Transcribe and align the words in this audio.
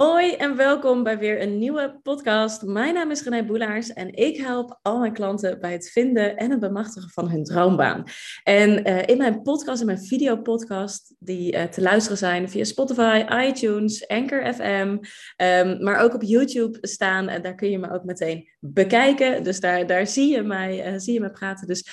Hoi 0.00 0.32
en 0.32 0.56
welkom 0.56 1.02
bij 1.02 1.18
weer 1.18 1.42
een 1.42 1.58
nieuwe 1.58 2.00
podcast. 2.02 2.62
Mijn 2.62 2.94
naam 2.94 3.10
is 3.10 3.22
René 3.22 3.44
Boelaars 3.44 3.92
en 3.92 4.14
ik 4.14 4.36
help 4.36 4.78
al 4.82 4.98
mijn 4.98 5.12
klanten 5.12 5.60
bij 5.60 5.72
het 5.72 5.90
vinden 5.90 6.36
en 6.36 6.50
het 6.50 6.60
bemachtigen 6.60 7.10
van 7.10 7.30
hun 7.30 7.44
droombaan. 7.44 8.04
En 8.42 8.88
uh, 8.88 9.02
in 9.06 9.16
mijn 9.16 9.42
podcast, 9.42 9.80
in 9.80 9.86
mijn 9.86 10.04
videopodcast, 10.04 11.14
die 11.18 11.54
uh, 11.54 11.62
te 11.62 11.82
luisteren 11.82 12.18
zijn 12.18 12.50
via 12.50 12.64
Spotify, 12.64 13.24
iTunes, 13.48 14.08
Anchor 14.08 14.54
FM, 14.54 14.98
um, 15.36 15.82
maar 15.82 15.98
ook 16.00 16.14
op 16.14 16.22
YouTube 16.22 16.78
staan. 16.80 17.28
En 17.28 17.42
daar 17.42 17.54
kun 17.54 17.70
je 17.70 17.78
me 17.78 17.92
ook 17.92 18.04
meteen 18.04 18.48
bekijken. 18.60 19.42
Dus 19.42 19.60
daar, 19.60 19.86
daar 19.86 20.06
zie, 20.06 20.30
je 20.30 20.42
mij, 20.42 20.92
uh, 20.92 20.98
zie 20.98 21.12
je 21.12 21.20
me 21.20 21.30
praten. 21.30 21.66
Dus 21.66 21.86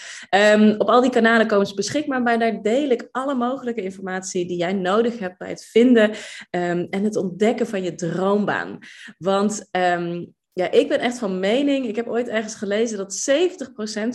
um, 0.54 0.76
op 0.78 0.90
al 0.90 1.02
die 1.02 1.12
kanalen 1.12 1.48
komen 1.48 1.68
ze 1.68 1.74
beschikbaar. 1.74 2.22
Maar 2.22 2.40
daar 2.40 2.62
deel 2.62 2.90
ik 2.90 3.08
alle 3.12 3.36
mogelijke 3.36 3.82
informatie 3.82 4.48
die 4.48 4.58
jij 4.58 4.74
nodig 4.74 5.20
hebt 5.20 5.38
bij 5.38 5.50
het 5.50 5.66
vinden 5.66 6.10
um, 6.10 6.88
en 6.90 7.04
het 7.04 7.16
ontdekken 7.16 7.68
van 7.68 7.84
je 7.84 7.96
droombaan. 7.96 8.78
Want 9.18 9.70
um, 9.72 10.36
ja, 10.58 10.72
ik 10.72 10.88
ben 10.88 11.00
echt 11.00 11.18
van 11.18 11.40
mening. 11.40 11.88
Ik 11.88 11.96
heb 11.96 12.08
ooit 12.08 12.28
ergens 12.28 12.56
gelezen 12.56 12.98
dat 12.98 13.30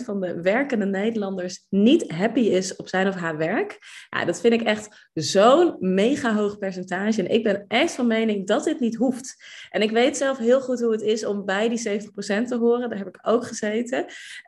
70% 0.01 0.03
van 0.03 0.21
de 0.21 0.41
werkende 0.41 0.85
Nederlanders 0.85 1.65
niet 1.69 2.11
happy 2.11 2.39
is 2.39 2.75
op 2.75 2.87
zijn 2.87 3.07
of 3.07 3.15
haar 3.15 3.37
werk. 3.37 3.77
Ja, 4.09 4.25
dat 4.25 4.41
vind 4.41 4.53
ik 4.53 4.61
echt 4.61 5.09
zo'n 5.13 5.75
mega 5.79 6.35
hoog 6.35 6.57
percentage. 6.57 7.21
En 7.21 7.31
ik 7.31 7.43
ben 7.43 7.65
echt 7.67 7.91
van 7.91 8.07
mening 8.07 8.47
dat 8.47 8.63
dit 8.63 8.79
niet 8.79 8.95
hoeft. 8.95 9.35
En 9.69 9.81
ik 9.81 9.91
weet 9.91 10.17
zelf 10.17 10.37
heel 10.37 10.61
goed 10.61 10.81
hoe 10.81 10.91
het 10.91 11.01
is 11.01 11.25
om 11.25 11.45
bij 11.45 11.69
die 11.69 12.01
70% 12.01 12.47
te 12.47 12.57
horen. 12.59 12.89
Daar 12.89 12.97
heb 12.97 13.07
ik 13.07 13.19
ook 13.21 13.45
gezeten. 13.45 13.99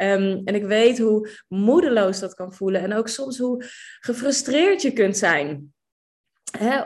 Um, 0.02 0.41
en 0.46 0.55
ik 0.55 0.66
weet 0.66 0.98
hoe 0.98 1.30
moedeloos 1.48 2.20
dat 2.20 2.34
kan 2.34 2.54
voelen. 2.54 2.82
En 2.82 2.93
ook 2.93 3.07
soms 3.07 3.38
hoe 3.38 3.66
gefrustreerd 3.99 4.82
je 4.82 4.91
kunt 4.91 5.18
zijn 5.18 5.74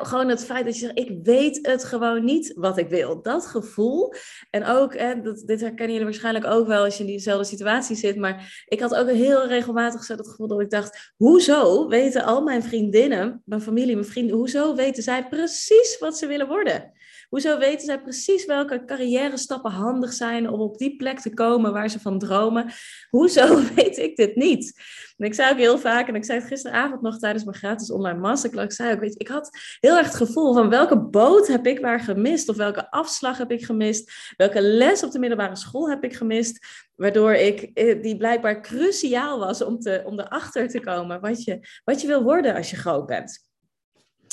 gewoon 0.02 0.30
het 0.30 0.46
feit 0.46 0.66
dat 0.66 0.74
je 0.74 0.80
zegt, 0.80 1.00
ik 1.00 1.20
weet 1.24 1.60
het 1.62 1.84
gewoon 1.84 2.24
niet 2.24 2.54
wat 2.56 2.78
ik 2.78 2.90
wil. 2.90 3.22
Dat 3.22 3.46
gevoel. 3.46 4.14
En 4.50 4.66
ook, 4.66 4.98
hè, 4.98 5.22
dat, 5.22 5.44
dit 5.46 5.62
herkennen 5.62 5.92
jullie 5.92 6.04
waarschijnlijk 6.04 6.46
ook 6.46 6.68
wel 6.68 6.84
als 6.84 6.98
je 6.98 7.04
in 7.04 7.10
diezelfde 7.10 7.44
situatie 7.46 7.96
zit. 7.96 8.16
Maar 8.16 8.64
ik 8.68 8.80
had 8.80 8.96
ook 8.96 9.10
heel 9.10 9.48
regelmatig 9.48 10.04
zo 10.04 10.16
dat 10.16 10.28
gevoel 10.28 10.48
dat 10.48 10.62
ik 10.62 10.70
dacht, 10.70 11.14
hoezo 11.18 11.88
weten 11.88 12.24
al 12.24 12.42
mijn 12.42 12.64
vriendinnen, 12.64 13.42
mijn 13.46 13.62
familie, 13.62 13.96
mijn 13.96 14.08
vrienden, 14.08 14.36
hoezo 14.36 14.76
weten 14.76 15.04
zij 15.04 15.28
precies 15.28 15.98
wat 16.00 16.18
ze 16.18 16.28
willen 16.28 16.48
worden? 16.48 16.92
Hoezo 17.30 17.58
weten 17.58 17.86
zij 17.86 18.02
precies 18.02 18.46
welke 18.46 18.86
carrière 18.86 19.38
stappen 19.38 19.72
handig 19.72 20.14
zijn 20.14 20.50
om 20.50 20.60
op 20.60 20.78
die 20.78 20.96
plek 20.96 21.20
te 21.20 21.34
komen 21.34 21.74
waar 21.74 21.90
ze 21.90 22.00
van 22.00 22.20
dromen? 22.20 22.72
Hoezo 23.10 23.62
weet 23.76 23.98
ik 23.98 24.16
dit 24.16 24.36
niet? 24.36 24.82
En 25.18 25.26
ik 25.26 25.34
zei 25.34 25.52
ook 25.52 25.58
heel 25.58 25.78
vaak, 25.78 26.08
en 26.08 26.16
ik 26.16 26.26
zei 26.26 26.40
het 26.40 26.48
gisteravond 26.48 27.02
nog 27.02 27.18
tijdens 27.18 27.44
mijn 27.44 27.58
gratis 27.58 27.92
online 27.92 28.20
masterclass, 28.20 28.66
ik 28.66 28.72
zei 28.72 28.94
ook, 28.94 29.00
weet 29.00 29.14
je, 29.14 29.20
ik 29.20 29.28
had 29.28 29.50
heel 29.80 29.98
erg 29.98 30.06
het 30.06 30.16
gevoel 30.16 30.54
van 30.54 30.70
welke 30.70 31.00
boot 31.00 31.48
heb 31.48 31.68
ik 31.68 31.80
waar 31.80 32.00
gemist? 32.00 32.50
Of 32.50 32.56
welke 32.56 32.92
afslag 32.92 33.38
heb 33.38 33.52
ik 33.52 33.66
gemist? 33.66 34.12
Welke 34.38 34.62
les 34.62 35.04
op 35.04 35.12
de 35.12 35.20
middelbare 35.20 35.56
school 35.56 35.90
heb 35.90 36.04
ik 36.04 36.16
gemist? 36.16 36.66
Waardoor 36.96 37.34
ik, 37.34 37.62
eh, 37.62 38.02
die 38.02 38.18
blijkbaar 38.18 38.62
cruciaal 38.62 39.40
was 39.40 39.64
om, 39.64 39.80
te, 39.80 40.02
om 40.06 40.20
erachter 40.20 40.68
te 40.68 40.80
komen 40.80 41.22
wat 41.22 41.44
je, 41.44 41.60
wat 41.84 42.02
je 42.02 42.08
wil 42.08 42.24
worden 42.24 42.56
als 42.56 42.70
je 42.70 42.76
groot 42.76 43.06
bent. 43.06 43.49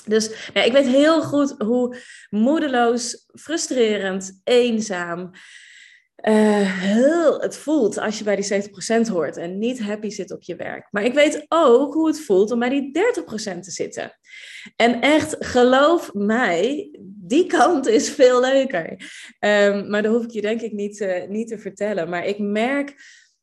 Dus 0.08 0.50
ja, 0.54 0.62
ik 0.62 0.72
weet 0.72 0.86
heel 0.86 1.22
goed 1.22 1.54
hoe 1.58 1.96
moedeloos, 2.30 3.26
frustrerend, 3.32 4.40
eenzaam 4.44 5.30
uh, 6.22 6.80
heel 6.80 7.40
het 7.40 7.56
voelt 7.56 7.98
als 7.98 8.18
je 8.18 8.24
bij 8.24 8.36
die 8.36 8.68
70% 9.08 9.10
hoort 9.10 9.36
en 9.36 9.58
niet 9.58 9.80
happy 9.80 10.08
zit 10.08 10.32
op 10.32 10.42
je 10.42 10.56
werk. 10.56 10.88
Maar 10.90 11.04
ik 11.04 11.14
weet 11.14 11.46
ook 11.48 11.94
hoe 11.94 12.06
het 12.06 12.20
voelt 12.20 12.50
om 12.50 12.58
bij 12.58 12.68
die 12.68 12.90
30% 13.56 13.58
te 13.60 13.70
zitten. 13.70 14.18
En 14.76 15.00
echt, 15.00 15.36
geloof 15.38 16.12
mij, 16.12 16.90
die 17.02 17.46
kant 17.46 17.86
is 17.86 18.10
veel 18.10 18.40
leuker. 18.40 18.90
Um, 19.40 19.90
maar 19.90 20.02
dat 20.02 20.14
hoef 20.14 20.24
ik 20.24 20.30
je 20.30 20.40
denk 20.40 20.60
ik 20.60 20.72
niet, 20.72 21.00
uh, 21.00 21.28
niet 21.28 21.48
te 21.48 21.58
vertellen. 21.58 22.08
Maar 22.08 22.26
ik 22.26 22.38
merk 22.38 22.94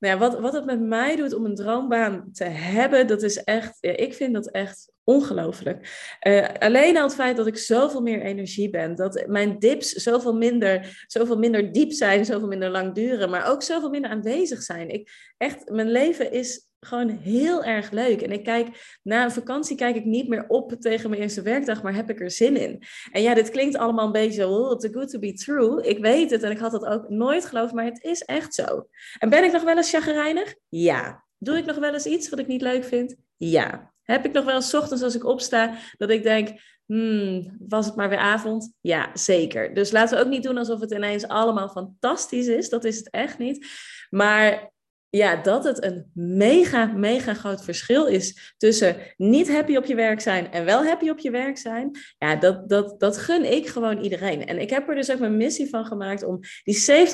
nou 0.04 0.16
ja, 0.16 0.22
wat, 0.22 0.40
wat 0.40 0.54
het 0.54 0.66
met 0.66 0.82
mij 0.82 1.16
doet 1.16 1.34
om 1.34 1.46
een 1.46 1.56
droombaan 1.56 2.30
te 2.32 2.44
hebben, 2.44 3.08
dat 3.08 3.22
is 3.22 3.44
echt, 3.44 3.78
ja, 3.80 3.92
ik 3.92 4.14
vind 4.14 4.34
dat 4.34 4.52
echt 4.52 4.92
ongelooflijk. 5.04 6.18
Uh, 6.28 6.48
alleen 6.60 6.98
al 6.98 7.04
het 7.04 7.14
feit 7.14 7.38
dat 7.38 7.48
ik 7.48 7.58
zoveel 7.58 8.02
meer 8.02 8.22
energie 8.22 8.70
ben, 8.70 8.96
dat 8.96 9.24
mijn 9.28 9.60
dips 9.60 9.92
zoveel 9.92 10.34
minder, 10.34 11.04
zoveel 11.08 11.38
minder 11.38 11.72
diep 11.72 11.92
zijn, 11.92 12.26
zoveel 12.26 12.48
minder 12.48 12.70
lang 12.70 12.94
duren, 12.94 13.30
maar 13.30 13.50
ook 13.50 13.64
zoveel 13.64 13.90
minder 13.90 14.12
aanwezig 14.12 14.62
zijn. 14.62 14.90
Ik, 14.90 15.34
echt, 15.38 15.70
mijn 15.70 15.92
leven 15.92 16.32
is 16.32 16.68
gewoon 16.86 17.10
heel 17.10 17.64
erg 17.64 17.92
leuk. 17.92 18.22
En 18.22 18.32
ik 18.32 18.44
kijk, 18.44 19.00
na 19.04 19.24
een 19.24 19.32
vakantie 19.32 19.76
kijk 19.76 19.96
ik 19.96 20.06
niet 20.06 20.28
meer 20.28 20.46
op 20.48 20.72
tegen 20.80 21.10
mijn 21.10 21.22
eerste 21.22 21.42
werkdag, 21.42 21.84
maar 21.84 21.96
heb 21.96 22.10
ik 22.10 22.20
er 22.20 22.32
zin 22.32 22.58
in. 22.58 22.84
En 23.12 23.22
ja, 23.22 23.34
dit 23.34 23.50
klinkt 23.50 23.78
allemaal 23.78 24.06
een 24.06 24.12
beetje, 24.12 24.48
oh, 24.48 24.78
too 24.78 24.92
good 24.92 25.10
to 25.10 25.20
be 25.20 25.34
true. 25.34 25.84
Ik 25.84 26.00
weet 26.00 26.32
het 26.32 26.44
en 26.44 26.52
ik 26.52 26.60
had 26.60 26.72
het 26.72 26.86
ook 26.86 27.10
nooit 27.10 27.46
geloofd, 27.46 27.74
maar 27.74 27.86
het 27.86 28.04
is 28.04 28.22
echt 28.22 28.54
zo. 28.54 28.88
En 29.20 29.30
ben 29.30 29.44
ik 29.44 29.52
nog 29.52 29.64
wel 29.64 29.78
eens 29.78 29.90
chagrijnig? 29.90 30.56
Ja. 30.70 31.24
Doe 31.38 31.58
ik 31.58 31.66
nog 31.66 31.78
wel 31.78 31.94
eens 31.94 32.06
iets 32.06 32.30
wat 32.30 32.40
ik 32.40 32.48
niet 32.48 32.62
leuk 32.62 32.84
vind? 32.84 33.16
Ja. 33.38 33.92
Heb 34.04 34.26
ik 34.26 34.32
nog 34.32 34.46
wel 34.46 34.56
eens 34.56 34.74
ochtends 34.74 35.04
als 35.04 35.16
ik 35.16 35.26
opsta 35.26 35.78
dat 35.98 36.10
ik 36.10 36.24
denk, 36.24 36.50
hmm, 36.86 37.56
was 37.68 37.86
het 37.86 37.96
maar 37.96 38.10
weer 38.10 38.18
avond? 38.18 38.74
Ja, 38.82 39.10
zeker. 39.14 39.74
Dus 39.74 39.92
laten 39.92 40.18
we 40.18 40.24
ook 40.24 40.30
niet 40.30 40.44
doen 40.44 40.58
alsof 40.58 40.80
het 40.80 40.92
ineens 40.92 41.28
allemaal 41.28 41.70
fantastisch 41.70 42.48
is. 42.48 42.70
Dat 42.70 42.84
is 42.84 42.98
het 42.98 43.10
echt 43.10 43.38
niet. 43.38 43.68
Maar 44.10 44.73
ja, 45.18 45.36
dat 45.36 45.64
het 45.64 45.84
een 45.84 46.12
mega, 46.14 46.86
mega 46.86 47.34
groot 47.34 47.64
verschil 47.64 48.06
is 48.06 48.54
tussen 48.58 48.96
niet 49.18 49.52
happy 49.52 49.76
op 49.76 49.86
je 49.86 49.96
werk 49.96 50.22
zijn 50.22 50.52
en 50.52 50.66
wel 50.66 50.86
happy 50.86 51.10
op 51.10 51.20
je 51.20 51.32
werk 51.32 51.58
zijn. 51.58 51.98
Ja, 52.18 52.36
dat, 52.36 52.70
dat, 52.70 53.00
dat 53.00 53.18
gun 53.18 53.52
ik 53.52 53.68
gewoon 53.68 53.98
iedereen. 53.98 54.46
En 54.46 54.62
ik 54.62 54.70
heb 54.70 54.90
er 54.90 54.96
dus 54.96 55.12
ook 55.12 55.20
mijn 55.20 55.38
missie 55.38 55.70
van 55.70 55.86
gemaakt 55.86 56.24
om 56.24 56.40
die 56.64 57.08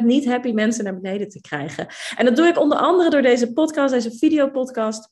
70% 0.00 0.04
niet 0.04 0.26
happy 0.26 0.52
mensen 0.52 0.84
naar 0.84 1.00
beneden 1.00 1.28
te 1.28 1.40
krijgen. 1.40 1.86
En 2.16 2.24
dat 2.24 2.36
doe 2.36 2.46
ik 2.46 2.58
onder 2.58 2.78
andere 2.78 3.10
door 3.10 3.22
deze 3.22 3.52
podcast, 3.52 3.94
deze 3.94 4.16
videopodcast. 4.18 5.10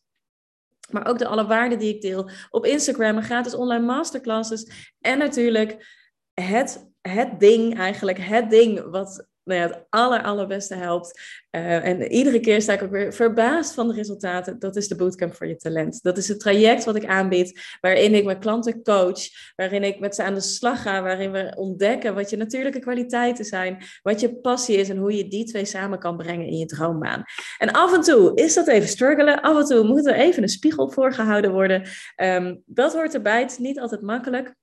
Maar 0.91 1.07
ook 1.07 1.19
de 1.19 1.27
alle 1.27 1.47
waarden 1.47 1.79
die 1.79 1.95
ik 1.95 2.01
deel 2.01 2.31
op 2.51 2.67
Instagram 2.67 3.17
en 3.17 3.23
gratis 3.23 3.55
online 3.55 3.85
masterclasses. 3.85 4.93
En 5.01 5.19
natuurlijk 5.19 5.87
het, 6.35 6.91
het 7.01 7.41
ding 7.41 7.79
eigenlijk, 7.79 8.19
het 8.19 8.51
ding 8.51 8.91
wat 8.91 9.31
nou 9.45 9.61
ja, 9.61 9.67
het 9.67 9.85
aller, 9.89 10.23
allerbeste 10.23 10.75
helpt. 10.75 11.21
Uh, 11.51 11.85
en 11.85 12.03
iedere 12.03 12.41
keer 12.41 12.63
sta 12.63 12.73
ik 12.73 12.83
ook 12.83 12.91
weer 12.91 13.13
verbaasd 13.13 13.75
van 13.75 13.89
de 13.89 13.95
resultaten. 13.95 14.59
Dat 14.59 14.77
is 14.77 14.89
de 14.89 14.97
Bootcamp 14.97 15.35
voor 15.35 15.47
je 15.47 15.57
talent. 15.57 16.03
Dat 16.03 16.19
is 16.19 16.29
het 16.29 16.41
traject 16.41 16.85
wat 16.85 16.97
ik 16.97 17.07
aanbied, 17.07 17.77
waarin 17.81 18.15
ik 18.15 18.25
mijn 18.25 18.39
klanten 18.39 18.83
coach, 18.83 19.21
waarin 19.57 19.85
ik 19.85 20.01
met 20.01 20.15
ze 20.15 20.23
aan 20.23 20.35
de 20.35 20.41
slag 20.41 20.83
ga, 20.83 21.03
waarin 21.03 21.33
we 21.33 21.53
ontdekken 21.57 22.15
wat 22.15 22.31
je 22.31 22.37
natuurlijke 22.37 22.79
kwaliteiten 22.79 23.45
zijn, 23.45 23.83
wat 24.03 24.21
je 24.21 24.35
passie 24.35 24.77
is 24.77 24.89
en 24.89 24.97
hoe 24.97 25.17
je 25.17 25.29
die 25.29 25.45
twee 25.45 25.65
samen 25.65 25.99
kan 25.99 26.17
brengen 26.17 26.47
in 26.47 26.59
je 26.59 26.67
droombaan. 26.67 27.23
En 27.59 27.73
af 27.73 27.95
en 27.95 28.01
toe 28.01 28.35
is 28.35 28.55
dat 28.55 28.69
even 28.69 28.89
struggelen, 28.89 29.41
af 29.41 29.59
en 29.59 29.65
toe 29.65 29.85
moet 29.85 30.07
er 30.07 30.15
even 30.15 30.43
een 30.43 30.49
spiegel 30.49 30.91
voorgehouden 30.91 31.53
worden. 31.53 31.89
Um, 32.17 32.63
dat 32.67 32.93
hoort 32.93 33.15
erbij, 33.15 33.41
het 33.41 33.51
is 33.51 33.59
niet 33.59 33.81
altijd 33.81 34.03
makkelijk. 34.03 34.55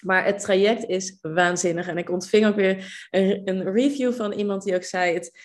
Maar 0.00 0.24
het 0.24 0.40
traject 0.40 0.88
is 0.88 1.18
waanzinnig. 1.22 1.88
En 1.88 1.98
ik 1.98 2.10
ontving 2.10 2.46
ook 2.46 2.54
weer 2.54 3.06
een, 3.10 3.40
een 3.44 3.72
review 3.72 4.12
van 4.12 4.32
iemand 4.32 4.62
die 4.62 4.74
ook 4.74 4.84
zei: 4.84 5.14
het, 5.14 5.38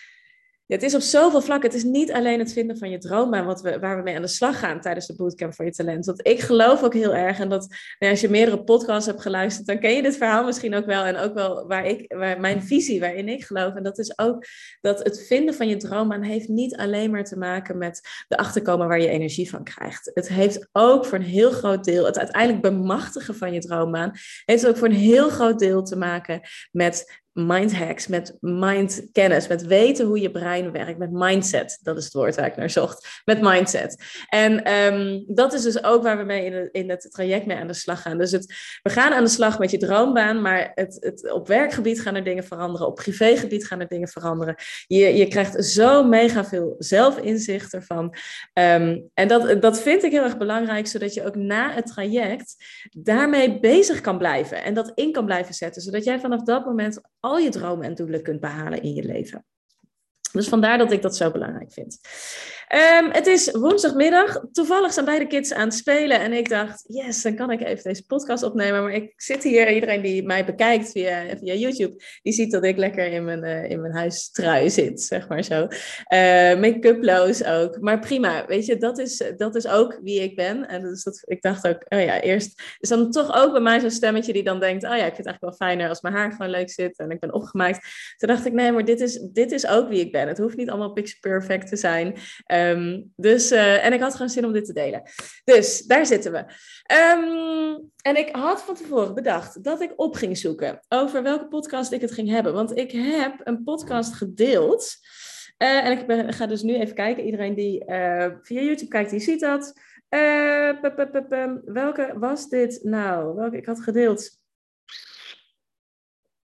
het 0.70 0.82
is 0.82 0.94
op 0.94 1.00
zoveel 1.00 1.40
vlakken. 1.40 1.68
Het 1.68 1.78
is 1.78 1.84
niet 1.84 2.12
alleen 2.12 2.38
het 2.38 2.52
vinden 2.52 2.78
van 2.78 2.90
je 2.90 2.98
droombaan 2.98 3.46
wat 3.46 3.60
we, 3.60 3.78
waar 3.78 3.96
we 3.96 4.02
mee 4.02 4.16
aan 4.16 4.22
de 4.22 4.28
slag 4.28 4.58
gaan 4.58 4.80
tijdens 4.80 5.06
de 5.06 5.14
bootcamp 5.14 5.54
voor 5.54 5.64
je 5.64 5.70
talent. 5.70 6.06
Want 6.06 6.26
ik 6.26 6.40
geloof 6.40 6.82
ook 6.82 6.94
heel 6.94 7.14
erg, 7.14 7.38
en 7.38 7.48
dat 7.48 7.66
nou, 7.98 8.12
als 8.12 8.20
je 8.20 8.28
meerdere 8.28 8.64
podcasts 8.64 9.06
hebt 9.06 9.22
geluisterd, 9.22 9.66
dan 9.66 9.78
ken 9.78 9.94
je 9.94 10.02
dit 10.02 10.16
verhaal 10.16 10.44
misschien 10.44 10.74
ook 10.74 10.86
wel. 10.86 11.04
En 11.04 11.16
ook 11.16 11.34
wel 11.34 11.66
waar 11.66 11.86
ik, 11.86 12.14
waar, 12.14 12.40
mijn 12.40 12.62
visie, 12.62 13.00
waarin 13.00 13.28
ik 13.28 13.44
geloof. 13.44 13.74
En 13.74 13.82
dat 13.82 13.98
is 13.98 14.18
ook 14.18 14.44
dat 14.80 14.98
het 14.98 15.26
vinden 15.26 15.54
van 15.54 15.68
je 15.68 15.76
droombaan 15.76 16.22
heeft 16.22 16.48
niet 16.48 16.76
alleen 16.76 17.10
maar 17.10 17.24
te 17.24 17.38
maken 17.38 17.78
met 17.78 18.00
de 18.28 18.36
achterkomen 18.36 18.88
waar 18.88 19.00
je 19.00 19.08
energie 19.08 19.50
van 19.50 19.64
krijgt. 19.64 20.10
Het 20.14 20.28
heeft 20.28 20.68
ook 20.72 21.06
voor 21.06 21.18
een 21.18 21.24
heel 21.24 21.50
groot 21.50 21.84
deel, 21.84 22.04
het 22.04 22.18
uiteindelijk 22.18 22.62
bemachtigen 22.62 23.34
van 23.34 23.52
je 23.52 23.60
droombaan, 23.60 24.12
heeft 24.44 24.66
ook 24.66 24.76
voor 24.76 24.88
een 24.88 24.94
heel 24.94 25.28
groot 25.28 25.58
deel 25.58 25.82
te 25.82 25.96
maken 25.96 26.40
met 26.70 27.22
mind 27.46 27.76
hacks, 27.76 28.06
met 28.06 28.36
mindkennis, 28.40 29.48
met 29.48 29.66
weten 29.66 30.06
hoe 30.06 30.20
je 30.20 30.30
brein 30.30 30.72
werkt, 30.72 30.98
met 30.98 31.12
mindset. 31.12 31.78
Dat 31.82 31.96
is 31.96 32.04
het 32.04 32.12
woord 32.12 32.36
waar 32.36 32.46
ik 32.46 32.56
naar 32.56 32.70
zocht. 32.70 33.20
Met 33.24 33.40
mindset. 33.40 34.04
En 34.28 34.72
um, 34.72 35.24
dat 35.26 35.52
is 35.52 35.62
dus 35.62 35.84
ook 35.84 36.02
waar 36.02 36.18
we 36.18 36.24
mee 36.24 36.44
in, 36.44 36.52
het, 36.52 36.68
in 36.72 36.90
het 36.90 37.08
traject 37.10 37.46
mee 37.46 37.56
aan 37.56 37.66
de 37.66 37.74
slag 37.74 38.02
gaan. 38.02 38.18
Dus 38.18 38.30
het, 38.30 38.54
we 38.82 38.90
gaan 38.90 39.12
aan 39.12 39.24
de 39.24 39.30
slag 39.30 39.58
met 39.58 39.70
je 39.70 39.78
droombaan, 39.78 40.42
maar 40.42 40.72
het, 40.74 40.96
het, 41.00 41.32
op 41.32 41.48
werkgebied 41.48 42.00
gaan 42.02 42.14
er 42.14 42.24
dingen 42.24 42.44
veranderen, 42.44 42.86
op 42.86 42.94
privégebied 42.94 43.66
gaan 43.66 43.80
er 43.80 43.88
dingen 43.88 44.08
veranderen. 44.08 44.54
Je, 44.86 45.16
je 45.16 45.28
krijgt 45.28 45.64
zo 45.64 46.04
mega 46.04 46.44
veel 46.44 46.74
zelfinzicht 46.78 47.74
ervan. 47.74 48.14
Um, 48.52 49.10
en 49.14 49.28
dat, 49.28 49.62
dat 49.62 49.82
vind 49.82 50.02
ik 50.02 50.12
heel 50.12 50.24
erg 50.24 50.38
belangrijk, 50.38 50.86
zodat 50.86 51.14
je 51.14 51.26
ook 51.26 51.34
na 51.34 51.72
het 51.72 51.86
traject 51.86 52.54
daarmee 52.90 53.60
bezig 53.60 54.00
kan 54.00 54.18
blijven 54.18 54.62
en 54.62 54.74
dat 54.74 54.92
in 54.94 55.12
kan 55.12 55.24
blijven 55.24 55.54
zetten, 55.54 55.82
zodat 55.82 56.04
jij 56.04 56.20
vanaf 56.20 56.42
dat 56.42 56.64
moment 56.64 57.00
al 57.30 57.38
je 57.38 57.50
dromen 57.50 57.86
en 57.86 57.94
doelen 57.94 58.22
kunt 58.22 58.40
behalen 58.40 58.82
in 58.82 58.94
je 58.94 59.02
leven. 59.02 59.44
Dus 60.32 60.48
vandaar 60.48 60.78
dat 60.78 60.92
ik 60.92 61.02
dat 61.02 61.16
zo 61.16 61.30
belangrijk 61.30 61.72
vind. 61.72 62.00
Ehm, 62.70 63.10
het 63.10 63.26
is 63.26 63.50
woensdagmiddag. 63.50 64.40
Toevallig 64.52 64.92
zijn 64.92 65.04
beide 65.04 65.26
kids 65.26 65.52
aan 65.52 65.64
het 65.64 65.74
spelen. 65.74 66.20
En 66.20 66.32
ik 66.32 66.48
dacht, 66.48 66.84
yes, 66.86 67.22
dan 67.22 67.34
kan 67.34 67.50
ik 67.50 67.60
even 67.60 67.82
deze 67.82 68.06
podcast 68.06 68.42
opnemen. 68.42 68.82
Maar 68.82 68.92
ik 68.92 69.12
zit 69.16 69.42
hier, 69.42 69.72
iedereen 69.72 70.02
die 70.02 70.22
mij 70.22 70.44
bekijkt 70.44 70.90
via, 70.90 71.24
via 71.38 71.54
YouTube, 71.54 72.02
die 72.22 72.32
ziet 72.32 72.52
dat 72.52 72.64
ik 72.64 72.76
lekker 72.76 73.06
in 73.06 73.24
mijn, 73.24 73.44
uh, 73.44 73.70
in 73.70 73.80
mijn 73.80 73.94
huistrui 73.94 74.70
zit, 74.70 75.02
zeg 75.02 75.28
maar 75.28 75.42
zo. 75.42 75.62
Uh, 75.62 75.68
Make-uploos 76.60 77.44
ook. 77.44 77.80
Maar 77.80 77.98
prima, 77.98 78.46
weet 78.46 78.66
je, 78.66 78.76
dat 78.76 78.98
is, 78.98 79.32
dat 79.36 79.54
is 79.54 79.66
ook 79.66 79.98
wie 80.02 80.22
ik 80.22 80.36
ben. 80.36 80.68
En 80.68 80.82
dus 80.82 81.04
dat, 81.04 81.22
ik 81.24 81.42
dacht 81.42 81.68
ook, 81.68 81.84
oh 81.88 82.02
ja, 82.02 82.20
eerst 82.20 82.62
is 82.78 82.88
dan 82.88 83.10
toch 83.10 83.34
ook 83.36 83.52
bij 83.52 83.60
mij 83.60 83.80
zo'n 83.80 83.90
stemmetje 83.90 84.32
die 84.32 84.44
dan 84.44 84.60
denkt, 84.60 84.84
oh 84.84 84.90
ja, 84.90 85.06
ik 85.06 85.14
vind 85.14 85.16
het 85.16 85.26
eigenlijk 85.26 85.58
wel 85.58 85.68
fijner 85.68 85.88
als 85.88 86.00
mijn 86.00 86.14
haar 86.14 86.32
gewoon 86.32 86.50
leuk 86.50 86.70
zit 86.70 86.98
en 86.98 87.10
ik 87.10 87.20
ben 87.20 87.34
opgemaakt. 87.34 87.86
Toen 88.16 88.28
dacht 88.28 88.46
ik, 88.46 88.52
nee, 88.52 88.72
maar 88.72 88.84
dit 88.84 89.00
is, 89.00 89.26
dit 89.32 89.52
is 89.52 89.66
ook 89.66 89.88
wie 89.88 90.00
ik 90.00 90.12
ben. 90.12 90.28
Het 90.28 90.38
hoeft 90.38 90.56
niet 90.56 90.70
allemaal 90.70 90.92
picture 90.92 91.18
perfect 91.20 91.68
te 91.68 91.76
zijn. 91.76 92.16
Um, 92.68 93.12
dus, 93.16 93.52
uh, 93.52 93.84
en 93.84 93.92
ik 93.92 94.00
had 94.00 94.12
gewoon 94.12 94.28
zin 94.28 94.44
om 94.44 94.52
dit 94.52 94.64
te 94.64 94.72
delen. 94.72 95.02
Dus 95.44 95.80
daar 95.80 96.06
zitten 96.06 96.32
we. 96.32 96.38
Um, 96.94 97.90
en 98.02 98.16
ik 98.16 98.36
had 98.36 98.62
van 98.62 98.74
tevoren 98.74 99.14
bedacht 99.14 99.64
dat 99.64 99.80
ik 99.80 99.92
op 99.96 100.14
ging 100.14 100.38
zoeken 100.38 100.80
over 100.88 101.22
welke 101.22 101.48
podcast 101.48 101.92
ik 101.92 102.00
het 102.00 102.12
ging 102.12 102.28
hebben. 102.28 102.52
Want 102.52 102.76
ik 102.76 102.90
heb 102.90 103.40
een 103.44 103.64
podcast 103.64 104.14
gedeeld. 104.14 104.96
Uh, 105.58 105.84
en 105.84 105.98
ik 105.98 106.34
ga 106.34 106.46
dus 106.46 106.62
nu 106.62 106.74
even 106.74 106.94
kijken. 106.94 107.24
Iedereen 107.24 107.54
die 107.54 107.84
uh, 107.86 108.26
via 108.42 108.60
YouTube 108.60 108.90
kijkt, 108.90 109.10
die 109.10 109.20
ziet 109.20 109.40
dat. 109.40 109.72
Welke 111.64 112.12
was 112.14 112.48
dit 112.48 112.80
nou? 112.82 113.34
Welke 113.34 113.56
ik 113.56 113.66
had 113.66 113.80
gedeeld? 113.80 114.38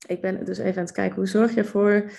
Ik 0.07 0.21
ben 0.21 0.45
dus 0.45 0.57
even 0.57 0.77
aan 0.77 0.83
het 0.83 0.91
kijken. 0.91 1.15
Hoe 1.15 1.27
zorg 1.27 1.53
je 1.53 1.59
ervoor 1.59 2.11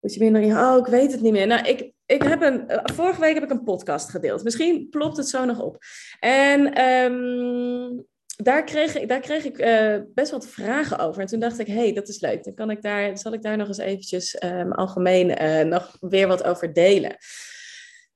dat 0.00 0.14
je 0.14 0.20
minder... 0.20 0.42
Oh, 0.42 0.78
ik 0.78 0.86
weet 0.86 1.12
het 1.12 1.20
niet 1.20 1.32
meer. 1.32 1.46
Nou, 1.46 1.68
ik, 1.68 1.92
ik 2.08 2.22
heb 2.22 2.42
een... 2.42 2.64
Vorige 2.94 3.20
week 3.20 3.34
heb 3.34 3.42
ik 3.42 3.50
een 3.50 3.64
podcast 3.64 4.10
gedeeld. 4.10 4.44
Misschien 4.44 4.88
plopt 4.90 5.16
het 5.16 5.28
zo 5.28 5.44
nog 5.44 5.60
op. 5.60 5.78
En... 6.20 6.82
Um, 6.84 8.06
daar 8.42 8.64
kreeg 8.64 8.96
ik, 8.96 9.08
daar 9.08 9.20
kreeg 9.20 9.44
ik 9.44 9.58
uh, 9.58 9.96
best 10.14 10.30
wat 10.30 10.48
vragen 10.48 10.98
over. 10.98 11.20
En 11.20 11.26
toen 11.26 11.40
dacht 11.40 11.58
ik, 11.58 11.66
hé, 11.66 11.74
hey, 11.74 11.92
dat 11.92 12.08
is 12.08 12.20
leuk. 12.20 12.44
Dan 12.44 12.54
kan 12.54 12.70
ik 12.70 12.82
daar, 12.82 13.18
zal 13.18 13.32
ik 13.32 13.42
daar 13.42 13.56
nog 13.56 13.68
eens 13.68 13.78
eventjes 13.78 14.42
um, 14.44 14.72
algemeen 14.72 15.42
uh, 15.42 15.60
nog 15.60 15.96
weer 16.00 16.26
wat 16.26 16.44
over 16.44 16.72
delen. 16.72 17.10